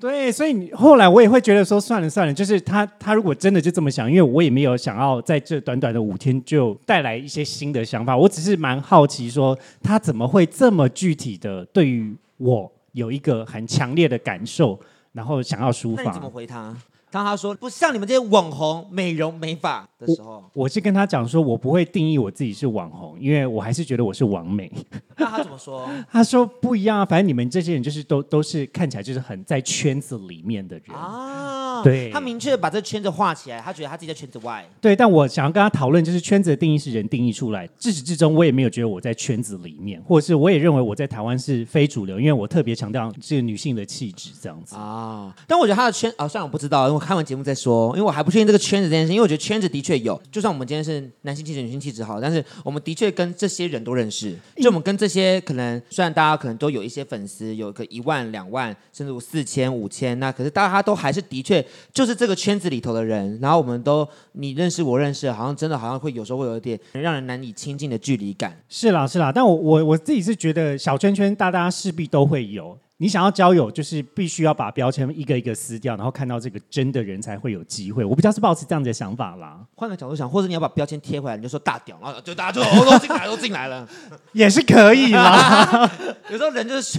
[0.00, 14.78] 对，所以你后来我也会觉得说，算了算了，就是他他如果真的就这么想，因为我也没有想要在这短短的五天就带来一些新的想法，我只是蛮好奇说他怎么会这么具体的对于我有一个很强烈的感受，
[15.12, 16.02] 然后想要抒发。
[16.02, 16.76] 那你怎么回他？
[17.10, 24.70] 当他说不像你们这些网红美容美发的时候，我，我是跟他讲说，我不会定义我自己是网红，因为我还是觉得我是网美。
[25.16, 25.88] 那他怎么说？
[26.12, 31.82] 他说不一样啊，反正你们这些人就是都都是看起来就是很在圈子里面的人啊。
[31.82, 34.68] 对，他明确的把这圈子画起来，他觉得他自己在圈子外。
[34.80, 45.32] 对，但我想要跟他讨论，就是圈子的定义是人定义出来，自始至终我也没有觉得我在圈子里面，或者是我也认为我在台湾是非主流，因为我特别强调这个女性的气质这样子啊。
[45.46, 46.97] 但我觉得他的圈啊，虽然我不知道。
[46.98, 68.60] 我看完节目再说，因为我还不确定这个圈子这件事，因为我觉得圈子的确有，就算我们今天是男性气质、女性气质好，但是我们的确跟这些人都认识，就我们跟这些可能虽然大家可能都有一些粉丝，有个一万、两万，甚至四千、五千，那可是大家都还是的确就是这个圈子里头的人，然后我们都你认识我认识，好像真的好像会有时候会有一点让人难以亲近的距离感。
[68.68, 72.76] 是啦是啦，但我我我自己是觉得小圈圈大家势必都会有。
[73.00, 78.04] 你想要交友，就是必须要把标签一个一个撕掉，然后看到这个真的人才会有机会。
[78.04, 79.56] 我比较是抱持这样子的想法啦。
[79.76, 83.88] 换个角度想，或者你要把标签贴回来，你就说大屌，然后就大家就都进来，都进来了，
[84.34, 85.88] 也是可以啦。
[86.28, 86.98] 有时候人就是，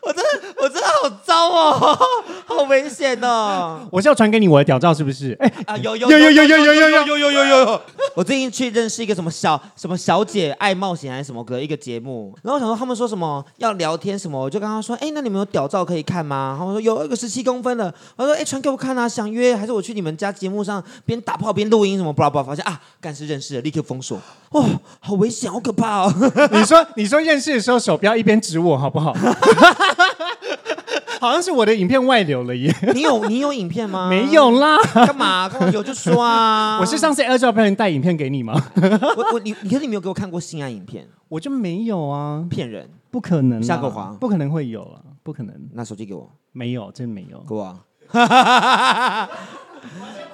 [0.00, 1.98] 我真的我真的好糟哦，
[2.44, 3.86] 好危险哦。
[3.92, 5.36] 我是要传给你我的屌照，是不是？
[5.38, 7.80] 哎啊，有有有有有有有有有有有有。
[8.16, 14.63] 我最近去认识一个什么小什么小姐爱冒险还是什么的一个节目，然后我想说他们说什么要聊天什么，我就。
[14.64, 24.18] 跟他说：“哎，那你们有屌照可以看吗？”他们说：“有一个十七公分的。”我说：“哎，传给我看啊，想约还是我去你们家节目上边打炮边录音什么？”巴拉巴拉，发现啊，干事认识了，立刻封锁。
[24.52, 24.64] 哇，
[25.00, 26.12] 好危险，好可怕哦！
[26.52, 29.14] 你说，你说认识的时候手不要一边指我好不好？
[31.20, 32.74] 好像是我的影片外流了耶。
[32.92, 34.08] 你有你有影片吗？
[34.10, 34.76] 没有啦。
[35.06, 35.48] 干嘛？
[35.48, 36.78] 干嘛有就说啊。
[36.82, 38.52] 我是上次 AirDrop 被人带影片给你吗？
[39.16, 41.08] 我我你你可是你没有给我看过性爱影片？
[41.28, 42.88] 我就没有啊，骗人。
[43.14, 45.68] 不可能，下个滑，不可能会有啊，不可能。
[45.72, 47.38] 拿手机给我，没有，真没有。
[47.44, 47.78] 给我。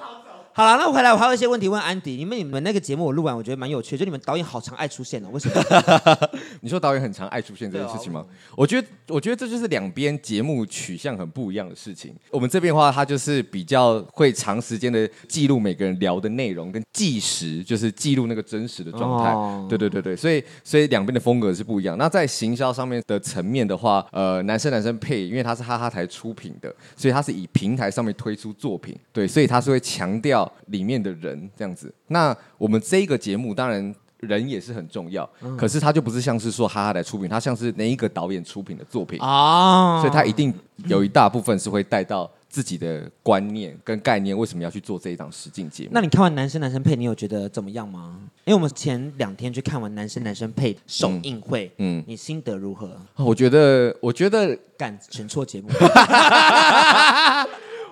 [0.53, 2.17] 好了，那我回来，我还有一些问题问安迪。
[2.17, 3.99] 你们你们那个节目我录完，我觉得蛮有趣的。
[3.99, 6.29] 就你们导演好常爱出现哦，为什么？
[6.59, 8.25] 你说导演很常爱出现这件事情吗？
[8.57, 12.13] 我觉得，我觉得这就是两边节目取向很不一样的事情。
[12.29, 19.31] 我们这边的话，他就是比较会长时间的记录每个人聊的内容，跟计时，就是记录那个真实的状态。
[19.31, 21.97] 哦、对对对对，所以所以两边的风格是不一样。
[21.97, 30.40] 那在行销上面的层面的话，呃，男生男生配，因为他是哈哈台出品的，所以他是以平台上面推出作品，对，所以他是会强调。
[30.67, 40.53] 里面的人这样子，那我们这个节目当然人也是很重要，嗯、可是他就不是像是说哈哈来出品，他像是哪一个导演出品的作品啊，所以他一定
[40.85, 45.89] 有一大部分是会带到自己的观念跟概念，为什么要去做这一档实境节目？
[45.93, 48.19] 那你看完男生男生配，你有觉得怎么样吗？
[48.45, 52.95] 因为我们前两天去看完男生男生配首映会，嗯，嗯你心得如何？
[53.15, 55.69] 我觉得，我觉得敢选错节目。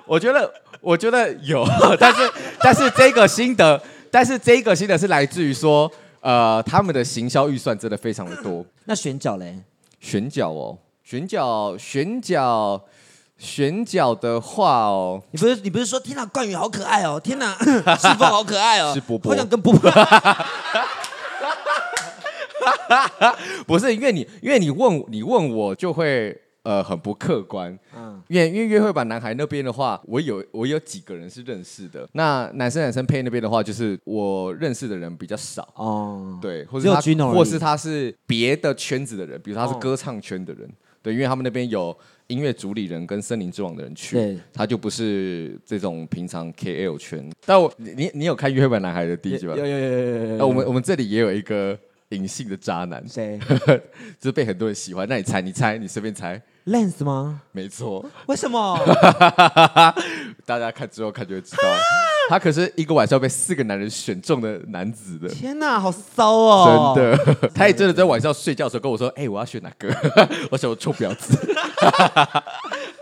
[0.05, 0.51] 我觉得，
[0.81, 1.65] 我觉得有，
[1.99, 8.65] 但是，但是这个心得，但是这个心得是来自于说，呃，他们的行销预算真的非常的多。
[8.85, 9.59] 那选角嘞？
[9.99, 12.81] 选角哦，选角，选角，
[13.37, 17.53] 选角的话哦，你不是你不是说天哪，冠宇好可爱哦，天哪，
[17.99, 19.91] 师傅好可爱哦，是波波，好想跟波波。
[23.67, 26.39] 不是因为你，因为你问你问我就会。
[26.69, 27.75] 呃，很不客观。
[27.97, 32.07] 嗯，因为因为约会版男孩那边的话，我有我有几个人是认识的。
[32.13, 35.67] 那男生男生配那边的话，就是我认识的人比较少。
[35.73, 37.01] 哦，对，或者他，
[37.31, 40.63] 或是他是别的圈子的人，比如他是歌唱圈的人。
[40.67, 41.97] 哦、对，因为他们那边有
[42.27, 47.27] 音乐主理人跟森林之王的人去，对他就不是这种平常 KL 圈。
[47.47, 49.55] 但我你你有看约会版男孩的第一集吗？
[49.57, 50.37] 有有有有有有。
[50.37, 51.75] 那我们我们这里也有一个
[52.09, 53.39] 隐性的渣男，谁？
[54.19, 55.07] 就是被很多人喜欢。
[55.07, 56.41] 那你猜，你猜，你随便猜。
[56.65, 57.41] Lens 吗？
[57.51, 58.03] 没错。
[58.27, 58.77] 为什么？
[60.45, 61.63] 大家看之后看就会知道，
[62.29, 65.27] 他可是一个晚上被四个男人选中的男子的。
[65.29, 66.93] 天哪，好骚哦！
[66.95, 69.89] 真的， 他也真的在晚上睡觉的时候跟我说：“哎，我要选哪个？”
[70.51, 71.37] 我想我臭婊子。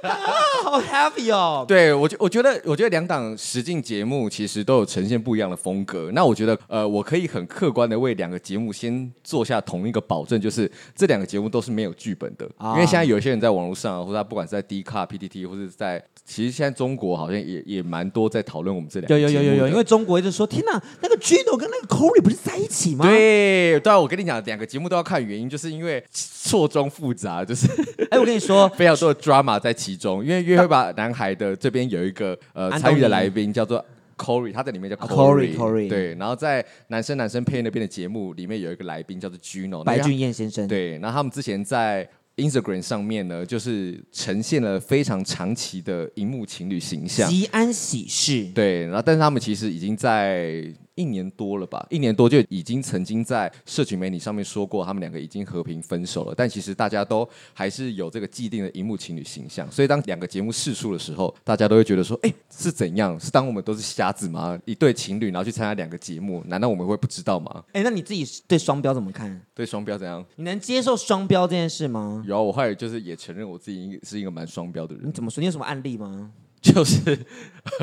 [0.64, 1.64] 好 happy 哦！
[1.68, 6.10] 对我觉我觉得我觉得两档实境节目其实都有呈现不一样的风格。
[6.14, 12.50] 那我觉得呃，我可以很客观的为两个节目先做下同一个保证，就是这两个节目都是没有剧本的。
[12.58, 19.20] 啊、因为现在有些人在网络上，或者他不管是在 D 卡、PTT，或者在其实现在中国好像也也蛮多在讨论我们这两个。
[19.20, 23.06] 有有有有有，因为中国一直说天哪，那个 Gino 跟那个 Corey 不是在一起吗？
[23.06, 27.68] 对对啊，我跟你讲，两个节目都要看原因，就是因为错综复杂，就是
[28.12, 33.84] 哎，我跟你说， 非常多的 drama 在其中，因为约会吧男孩的这边有一个呃参与的来宾叫做
[34.16, 50.64] Corey，他在里面叫 Corey，Corey，、啊、对，然后在男生男生配那边的节目里面有一个来宾叫做 Gino，白俊彦先生，对，然后他们之前在 Instagram 上面呢，就是呈现了非常长期的荧幕情侣形象，吉安喜事，对，然后但是他们其实已经在。
[50.98, 56.34] 一年多了吧，一年多就已经曾经在社群媒体上面说过，他们两个已经和平分手了。
[56.36, 63.18] 但其实大家都还是有这个既定的荧幕情侣形象，所以当两个节目试出的时候，大家都会觉得说，哎，是怎样？
[63.20, 64.60] 是当我们都是瞎子吗？
[64.66, 67.64] 一对情侣然后去参加两个节目，难道我们会不知道吗？
[67.74, 69.40] 哎，那你自己对双标怎么看？
[69.54, 70.26] 对双标怎样？
[70.36, 72.24] 你能接受双标这件事吗？
[72.28, 75.08] 有啊，我后来就是也承认我自己是一个蛮双标的人。
[75.08, 75.40] 你怎么说？
[75.40, 76.32] 你有什么案例吗？
[76.60, 77.18] 就是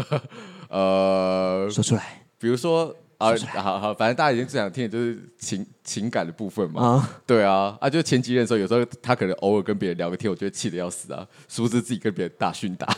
[0.68, 6.82] 呃，说出来，比如说啊，好好，反正大家已经最想听的就是情情感的部分嘛。
[6.82, 12.86] 啊，对啊，啊，就前几任的时候，有时候他可能偶尔跟别人聊个天，我觉得气得要死啊，殊不知自己跟别人大训打，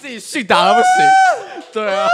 [0.00, 0.88] 自己训打都不行，
[1.72, 2.08] 对啊。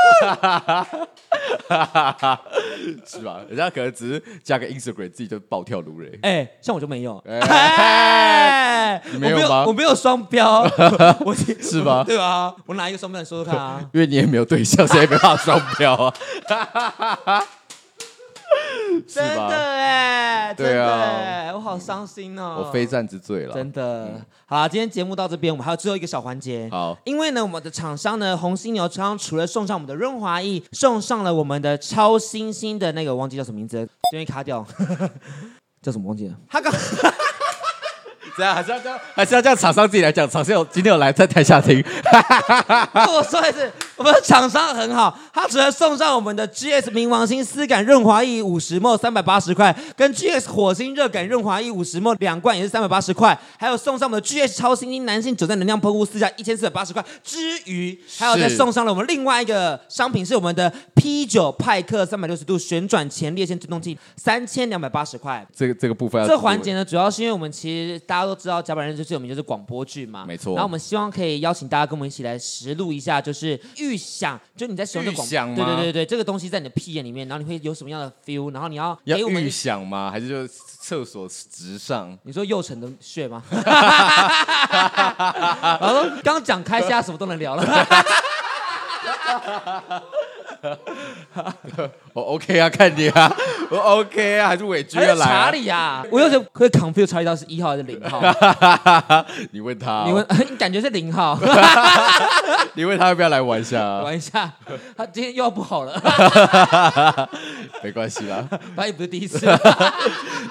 [3.04, 3.40] 是吧？
[3.48, 6.18] 人家可能只是加个 Instagram，自己就暴跳如雷。
[6.22, 7.22] 哎，像我就没有。
[7.26, 9.64] 哎，你没有吗？
[9.66, 10.62] 我没有双标，
[11.20, 12.04] 我是吧？
[12.06, 12.54] 对吧？
[12.66, 13.80] 我拿一个双标来说说看啊。
[13.92, 16.14] 因为你也没有对象，所以没办法双标啊。
[19.06, 23.54] 真的哎，对啊，我好伤心哦，我非战之罪了。
[23.54, 26.68] 真的，好啦，今天节目到这边，我们还有最后一个小环节。
[26.70, 33.76] 好，因为呢，我们的厂商呢，红犀牛刚除了送上我们的润滑液，送上了我们的超新星的那个，我忘记叫什么名字，
[34.10, 34.66] 这边卡掉，
[35.82, 36.34] 叫什么忘记了？
[36.48, 36.72] 他刚。
[38.38, 40.30] 这样还是要这样，还是要叫厂商自己来讲。
[40.30, 41.84] 厂商有今天有来在台下听。
[42.94, 65.44] 我说的是，我们的厂商很好，他除了送上我们的 GS 冥王星丝感润滑液五十 ml 三百八十块，跟 GS 火星热感润滑液五十 ml 两罐也是三百八十块，还有送上我们的 GS 超新星男性久战能量喷雾四价一千四百八十块之余，还有再送上了我们另外一个商品是我们的 P9 派克三百六十度旋转前列腺振动器三千两百八十块。
[65.52, 68.27] 这个这个部分，这环节呢，主要是因为我们其实大家。
[68.28, 70.54] 都知道甲板日志最有名就是广播剧嘛，没错。
[70.54, 78.52] 然后我们希望可以邀请大家跟我们一起来实录一下，就是预想，就你在使用这广播，对对对对，这个东西在你的屁眼里面，然后你会有什么样的 feel？
[78.52, 80.10] 然后你要给我们预想吗？
[80.10, 82.18] 还是就厕所直上？
[82.22, 83.42] 你说右城的血吗？
[85.80, 87.64] 然后刚讲开虾，什么都能聊了。
[92.12, 93.32] 我 OK 啊，看你啊，
[93.70, 95.24] 我 OK 啊，还是伟军要来？
[95.26, 98.20] 查理啊，我有时候会 confuse 查理到是一号还是零号？
[99.52, 101.38] 你问他，你问， 你感觉是零号？
[102.74, 103.98] 你问他要不要来玩一下？
[104.00, 104.50] 玩一下，
[104.96, 107.28] 他今天又要不好了。
[107.82, 108.44] 没关系啦，
[108.74, 109.46] 反正也不是第一次，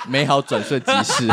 [0.08, 1.28] 美好转瞬即逝。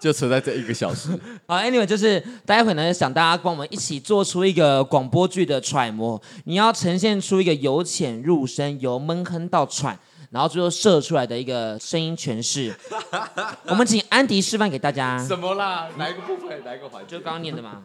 [0.00, 1.10] 就存在这一个小时。
[1.46, 6.20] 好，Anyway，就是待会呢，想大家跟我们一起做出一个广播剧的揣摩。
[6.44, 9.98] 你要呈现出一个由浅入深，由闷哼到喘，
[10.30, 12.74] 然后最后射出来的一个声音诠释。
[13.68, 15.22] 我们请安迪示范给大家。
[15.24, 15.88] 什么啦？
[15.98, 16.64] 哪一个部分？
[16.64, 17.18] 哪一个环节？
[17.18, 17.82] 就刚刚念的嘛。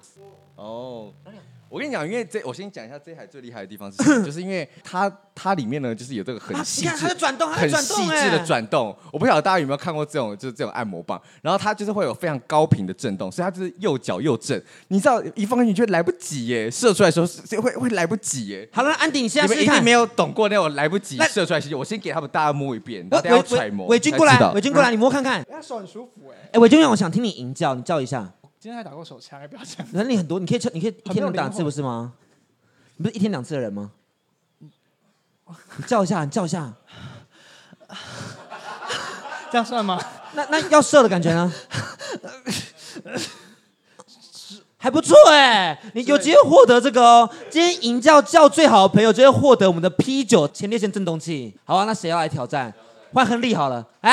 [0.55, 1.11] 哦。
[1.75, 6.97] 我跟你讲，因为这我先讲一下这台最厉害的地方是什么， 就是因为它它里面呢，就是有这个很细致、很
[7.69, 8.95] 细致的转动。
[9.11, 14.63] 我不晓得大家有没有看过这种，就是这种按摩棒，然后它就是会有非常高频的震动，所以它就是又搅又震。
[14.87, 17.19] 你知道一放进去就来不及耶，射出来的时
[17.57, 18.69] 候会会来不及耶。
[18.71, 23.87] 好了，安迪，你现在你们一定没有懂过那种来不及射出来的，我先给他们大家摸一遍，然后等下揣摩。
[23.87, 25.45] 伟军过来，伟军过来，你摸看看。
[25.51, 26.51] 哎，手很舒服哎。
[26.53, 28.31] 哎，伟军，我想听你吟叫，你叫一下。
[28.65, 29.85] 今天还打过手枪，不要讲。
[29.91, 32.13] 能力很多，你可以你可以一天能打字不是吗？
[32.95, 33.91] 你不是一天两次的人吗？
[35.77, 36.73] 你叫一下，你叫一下，
[39.51, 40.01] 这样算吗？
[40.33, 41.53] 那那要射的感觉呢？
[44.77, 47.29] 还不错哎，你有机会获得这个哦。
[47.51, 51.55] 今天吟叫叫最好的朋友就会获得我们的 P 九前列腺振动器。
[51.65, 52.73] 好啊，那谁要来挑战？
[53.13, 53.85] 换亨利好了。
[54.01, 54.11] 哎，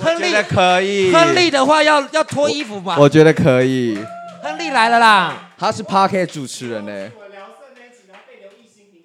[0.00, 1.12] 亨利可以。
[1.12, 2.96] 亨利的话要要脱衣服吧？
[2.98, 3.98] 我觉得可以。
[4.42, 5.50] 亨利来了啦！
[5.58, 7.10] 他是 Podcast 主持人呢。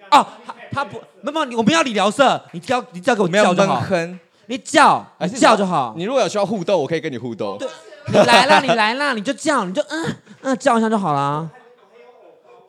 [0.09, 3.83] 哦，他他不，没有，我们要理聊色，你叫你叫给我叫就好。
[4.47, 5.93] 你叫，你叫就好。
[5.97, 7.57] 你如果有需要互动，我可以跟你互动。
[7.59, 7.67] 对，
[8.07, 11.49] 你来了，你来了，你就叫，你就嗯嗯叫一下就好了。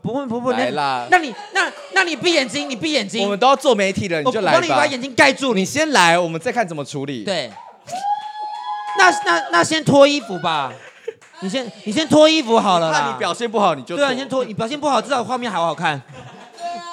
[0.03, 1.07] 不会不会，来啦。
[1.11, 3.23] 那你那那你闭眼睛，你闭眼睛。
[3.23, 4.59] 我们都要做媒体的，你就来吧。
[4.59, 7.25] 帮你把眼睛盖住，你先来，我们再看怎么处理。
[7.25, 7.51] 对。
[8.99, 10.72] 那那那先脱衣服吧。
[11.41, 12.91] 你先，你先脱衣服好了。
[12.91, 14.45] 那你表现不好，你就对啊，你先脱。
[14.45, 16.03] 你表现不好，至少画面还好看。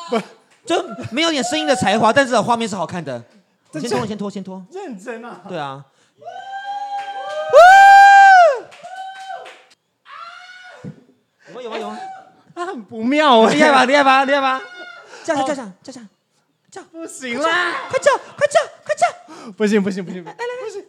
[0.09, 0.21] 不，
[0.65, 3.23] 就没有点声音的才华，但至少画面是好看的。
[3.71, 4.63] 你先脱，先脱，先脱。
[4.71, 5.41] 认真啊。
[5.49, 5.83] 对啊。
[11.47, 11.61] 有吗？
[11.63, 11.77] 有吗？
[11.77, 11.99] 有吗？
[12.53, 13.49] 他很不妙啊！
[13.49, 13.85] 厉害吧？
[13.85, 14.25] 厉害吧？
[14.25, 14.61] 厉害吧？
[15.23, 16.01] 叫叫叫叫叫叫
[16.69, 16.83] 叫！
[16.91, 17.73] 不行啦！
[17.89, 18.11] 快叫！
[18.37, 18.59] 快叫！
[19.55, 20.23] 不行不行不行！
[20.23, 20.83] 来来来，不行。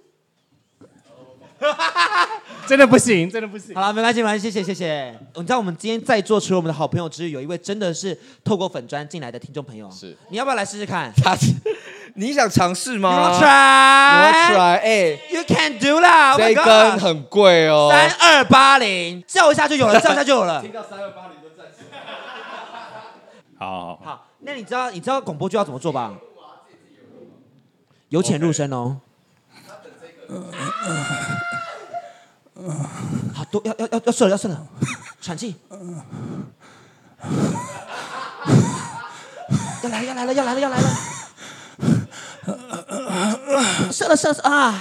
[2.66, 3.74] 真的不行，真的不行。
[3.74, 5.18] 好了，没关系，没关系，谢谢，谢谢。
[5.34, 9.90] 你知道我们今天在座除了我们的好朋友之余，有一位真的是透过粉砖进来的听众朋友。
[9.90, 11.12] 是，你要不要来试试看？
[11.22, 11.34] 他，
[12.14, 16.36] 你想尝试吗？You try，You try，哎，You can do 啦。
[16.36, 20.61] 这一根很贵哦，三二八零，叫一下就有了，叫一下就有了。
[20.61, 21.98] 听到三二八零就站起来。
[23.59, 26.12] 好，好，那你知道你知道广播剧要怎么做吧？
[28.09, 29.00] 由浅入深哦。
[33.34, 34.66] 好多要要要要射了要射了，
[35.20, 35.57] 喘气。
[39.82, 40.88] 要来了要来了要来了要来了，
[43.92, 44.74] 射了射了啊！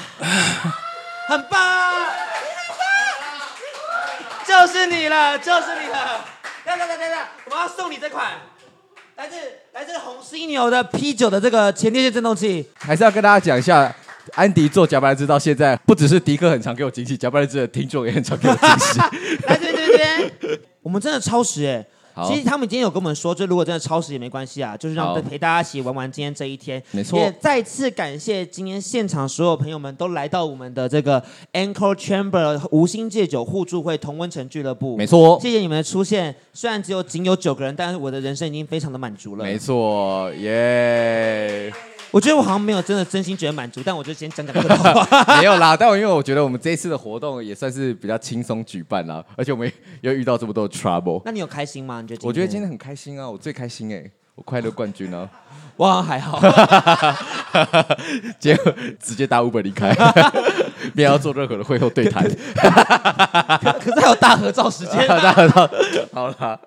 [1.28, 2.07] 很棒，
[4.47, 6.26] 就是你了，就是你了。
[6.65, 8.32] 来来来来来，我要送你这款，
[9.16, 9.36] 来自
[9.74, 12.68] 来自红犀牛的 P 九的这个前列腺振动器。
[12.76, 13.93] 还是要跟大家讲一下。
[14.34, 18.99] 安迪做假白兰芝到现在，不只是迪克很常给我惊喜，假白兰芝的听众也很常给我惊喜。
[19.45, 21.86] 来这边这边这边，我们真的超时哎！
[22.28, 26.82] 其实他们今天有跟我们说，就如果真的超时也没关系啊，就是让我们陪大家一起玩玩今天这一天。
[26.91, 27.20] 没错。
[27.20, 31.18] 也再次感谢今天现场所有朋友们都来到我们的这个
[31.51, 34.95] a n c o r e Chamber 无心戒酒互助会同温层俱乐部。
[34.95, 35.39] 没错。
[35.41, 39.43] 谢谢你们的出现，虽然只有仅有九个人，但是我的人生已经非常的满足了。
[39.43, 41.95] 没错，耶、yeah。
[42.12, 45.38] 我觉得我好像没有真的真心觉得满足，但我就先讲讲这个话。
[45.39, 51.22] 没有啦，但我因为我觉得我们这一次的活动也算是比较轻松举办啦，而且我们又遇到这么多 trouble。
[51.26, 52.01] 那你有开心吗？
[52.01, 52.28] 你觉得？
[52.28, 55.30] 我觉得今天很开心啊，我最开心哎、欸，我快乐冠军啊。
[55.78, 56.39] 哇，还好，
[58.39, 59.93] 结果直接搭 Uber 离开，
[60.93, 62.23] 没有要做任何的会后对谈。
[63.84, 65.69] 可是还有大合照时间，大合照。
[66.13, 66.59] 好了，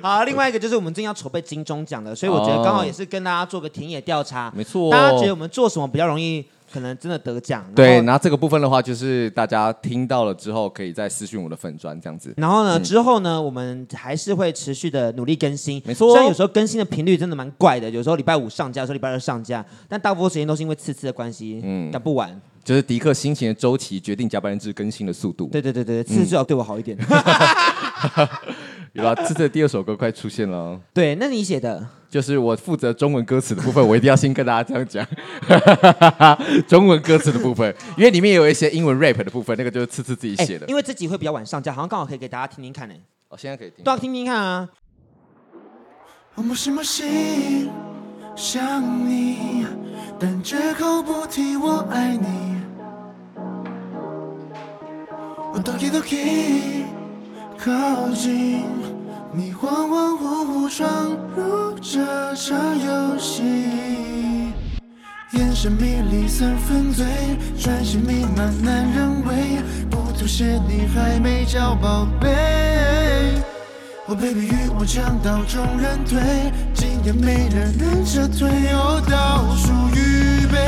[0.00, 4.52] 好，另外一个就是我们正要筹备金钟奖的，所以我觉得刚好也是跟大家做个田野调查。
[4.54, 6.46] 没错，大家觉得我们做什么比较容易？
[6.72, 8.00] 可能真的得奖，对。
[8.02, 12.32] 然后这个部分的话，就是大家听到了之后，可以再私讯我的粉砖这样子。
[12.36, 15.82] 然后呢，嗯、之后呢，我们还是会持续的努力更新。
[15.84, 22.40] 没错，虽然有时候更新的频率真的蛮怪的，有时候礼拜五上架，有时候礼拜二上架，但大部分时间都是因为次次的关系，嗯，赶不完。
[22.64, 25.46] 就是迪克心情的周期决定加班日志更新的速度。
[25.46, 26.96] 对对对对，次次最好对我好一点。
[28.92, 30.78] 有啊，次次的第二首歌快出现了。
[30.94, 31.84] 对，那你写的？
[32.12, 35.02] 就是我负责中文歌词的部分，我一定要先跟大家这样讲。
[36.68, 40.68] 中文歌词的部分，因为里面有一些英文 rap 的部分，那个就是次次自己写的、欸。
[40.68, 42.94] 因为这集会比较晚上架，好像刚好可以给大家听听看呢。
[43.30, 43.82] 哦，现在可以听。
[43.82, 44.68] 都要听听看啊。
[46.34, 47.70] 我不是不行，
[48.36, 49.64] 想你，
[50.20, 52.60] 但绝口不提我爱你。
[55.54, 56.84] 我都可以都可以
[57.56, 58.91] 靠近。
[59.34, 63.42] 你恍恍惚惚闯入这场游戏，
[65.32, 67.06] 眼神迷离三分醉，
[67.58, 72.28] 专心弥漫男人味，不妥协你还没叫宝贝。
[74.06, 76.20] Oh baby，与我抢到众人堆，
[76.74, 80.58] 今夜没人能撤退，哦，倒数预备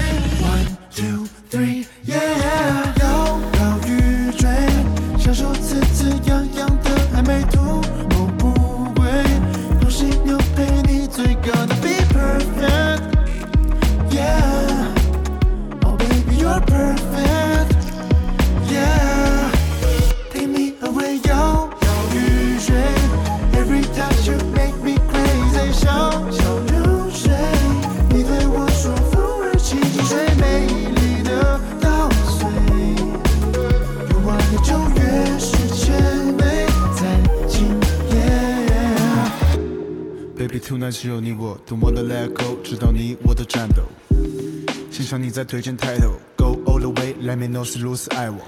[0.41, 4.49] ，One two three yeah，摇摇欲坠，
[5.19, 7.45] 享受此次痒痒的暧昧
[11.17, 11.74] together
[40.59, 40.69] 度。
[40.69, 43.83] 突然只有你我，多么的 let go，直到你我的战斗。
[44.91, 48.39] 欣赏你在推荐抬头，Go all the way，Let me know 是如此爱我。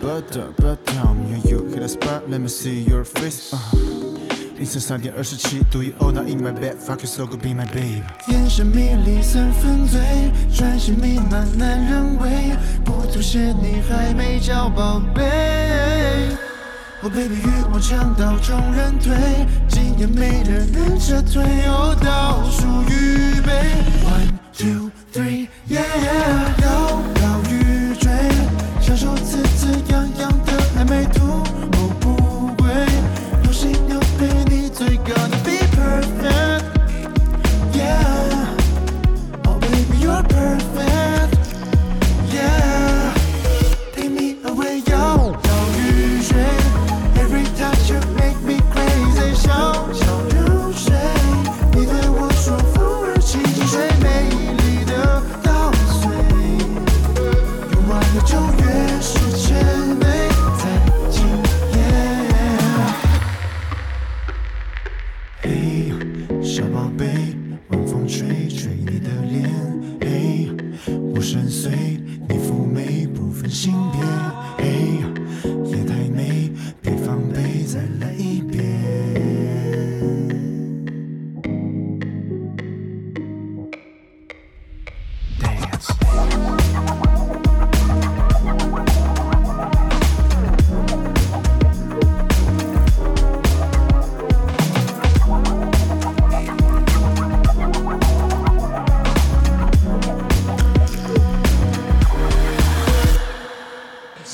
[0.00, 0.24] But
[0.56, 3.56] but tell me are you hit a spot，Let me see your face。
[4.56, 8.02] 凌晨三点二十七，Do you all not in my bed，Fuck you so good，Be my babe。
[8.28, 10.00] 眼神迷离三分醉，
[10.56, 15.91] 专心弥漫男人味，不凸显你还没叫宝贝。
[17.04, 19.12] Oh baby，与我抢到众人堆，
[19.66, 23.50] 今夜没人能撤退，哦，倒数预备
[24.06, 25.48] ，One two three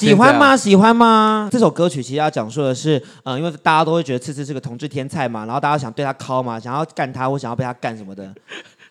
[0.09, 0.56] 喜欢吗？
[0.56, 1.48] 喜欢吗？
[1.52, 8.32] 这首歌曲其实要讲述的是，嗯、呃，因为大家都会觉得次次是个同志天菜嘛，然后大家想对他靠嘛，想要干他或想要被他干什么的。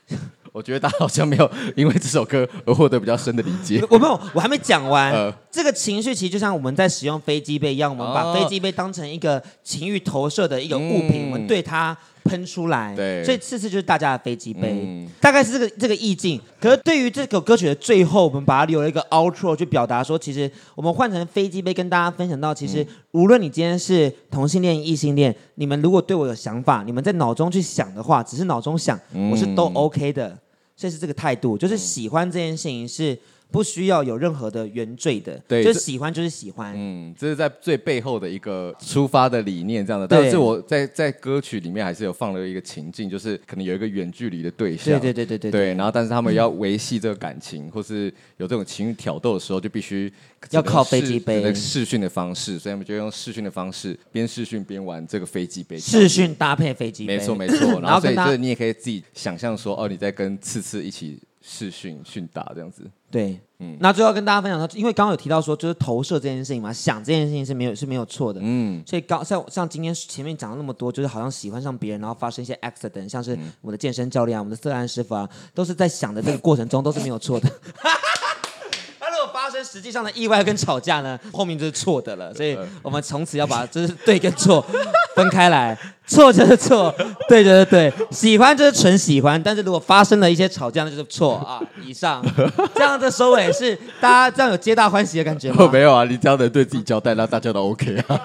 [0.53, 3.83] 我觉得大家好像没有因为这首歌而获得比较深的理解。
[3.91, 5.11] 我没有，我还没讲完。
[5.11, 11.95] 呃、这个情绪其实就像我们在使用飞机杯一样，我们把飞机杯当成一个情欲投射的一个物品，嗯、我们对它。
[12.27, 16.39] 喷出来，对，所以次次就是大家的飞机杯，嗯、大概是这个这个意境。
[16.59, 28.99] 可是对于这首歌曲的最后，我们把它留了一个 outro，去表达说，其实我们换成飞机杯跟大家分享到，其实无论你今天是同性恋、异性恋，你们如果对我有想法，你们在脑中去想的话，只是脑中想，
[29.31, 30.37] 我是都 OK 的。
[30.75, 33.17] 所以是这个态度，就是喜欢这件事情是。
[33.49, 40.07] 不需要有任何的原罪的，对，就是喜欢就是喜欢，嗯，这是在最背后的一个出发的理念这样的。
[40.07, 50.11] 但是我在在歌曲里面还是有放了一个情境，就是可能有一个远距离的对象，对对对对对，对，然后但是他们要维系这个感情，嗯、 或是有这种情绪挑逗的时候，就必须
[50.51, 51.53] 要靠飞机杯。
[51.53, 61.17] 试训的方式，所以他们就用试训的方式边试训边玩这个飞机杯，试训搭配飞机杯，没错没错， 然后所以就是你也可以自己想象说，哦，你在跟次次一起。
[61.49, 77.49] 视讯训打这样子，对，嗯，那最后跟大家分享到，因为刚刚有提到说，就是投射这件事情嘛，想这件事情是没有是没有错的，嗯，所以刚像像今天前面讲了那么多，就是好像喜欢上别人，然后发生一些 accident，像是我的健身教练啊，我们的色安师傅啊，都是在想的这个过程中都是没有错的。
[79.63, 84.65] 实际上的意外跟吵架呢， 后面就是错的了，所以我们从此要把 就是对跟错
[85.15, 86.93] 分开来，错就是错，
[87.27, 91.61] 对就是对， 喜欢就是纯喜欢，但是如果发生了一些吵架，那就是错啊。
[91.85, 92.23] 以上
[92.75, 95.69] 这样的收尾是大家这样有皆大欢喜的感觉吗？
[95.71, 98.21] 没有啊，你这样能对自己交代，那大家都 OK 啊。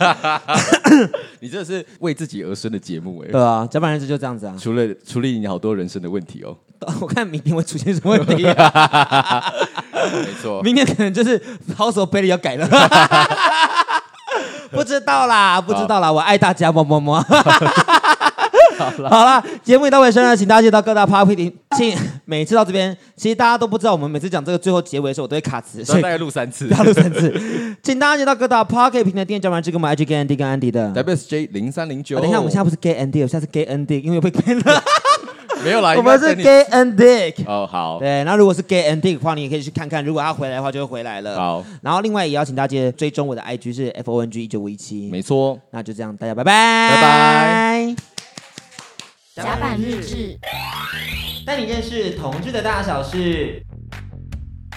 [1.40, 3.32] 你这是为自己而生的节目哎。
[3.32, 4.54] 对啊，甲板日志就这样子啊。
[4.58, 6.56] 除了处理你好多人生的问题哦。
[7.00, 9.52] 我看明天会出现什么问题啊？
[10.26, 11.40] 没错，明天可能就是
[11.76, 12.68] 好手背里要改了。
[14.72, 17.24] 不知道啦，不知道啦，我爱大家，么么么。
[19.08, 27.32] 好了，节目已到尾声了，请大家接到各大 Podcast 平请每次到这边，其实大家都不知道，我们每次讲这个最后结尾的时候，我都会卡词，所 以大概录三次，要录三次。
[27.82, 32.18] 请大家接到各大 Podcast 平台订阅甲板日志跟我们 IG Gay Andy 跟 Andy 的 WSJ 零三零九。
[32.20, 34.82] 等一下，我们现在不是 Gay Andy，我现在是 Gay Andy，因为被跟了。
[35.64, 37.34] 没有啦，我们是 Gay and Dick。
[37.46, 37.98] 哦，好。
[38.00, 40.04] 对，那如果是 Gay and Dick 的话，你也可以去看看。
[40.04, 41.36] 如果他回来的话，就会回来了。
[41.36, 41.64] 好。
[41.82, 45.08] 然后另外也要请大家追踪我的 IG 是 F O N G 一九五一七。
[45.08, 45.56] 没错。
[45.70, 46.90] 那就这样，大家拜拜。
[46.96, 48.11] 拜拜。
[49.34, 50.38] 甲板日志，
[51.46, 53.64] 带你认识同志的大小事。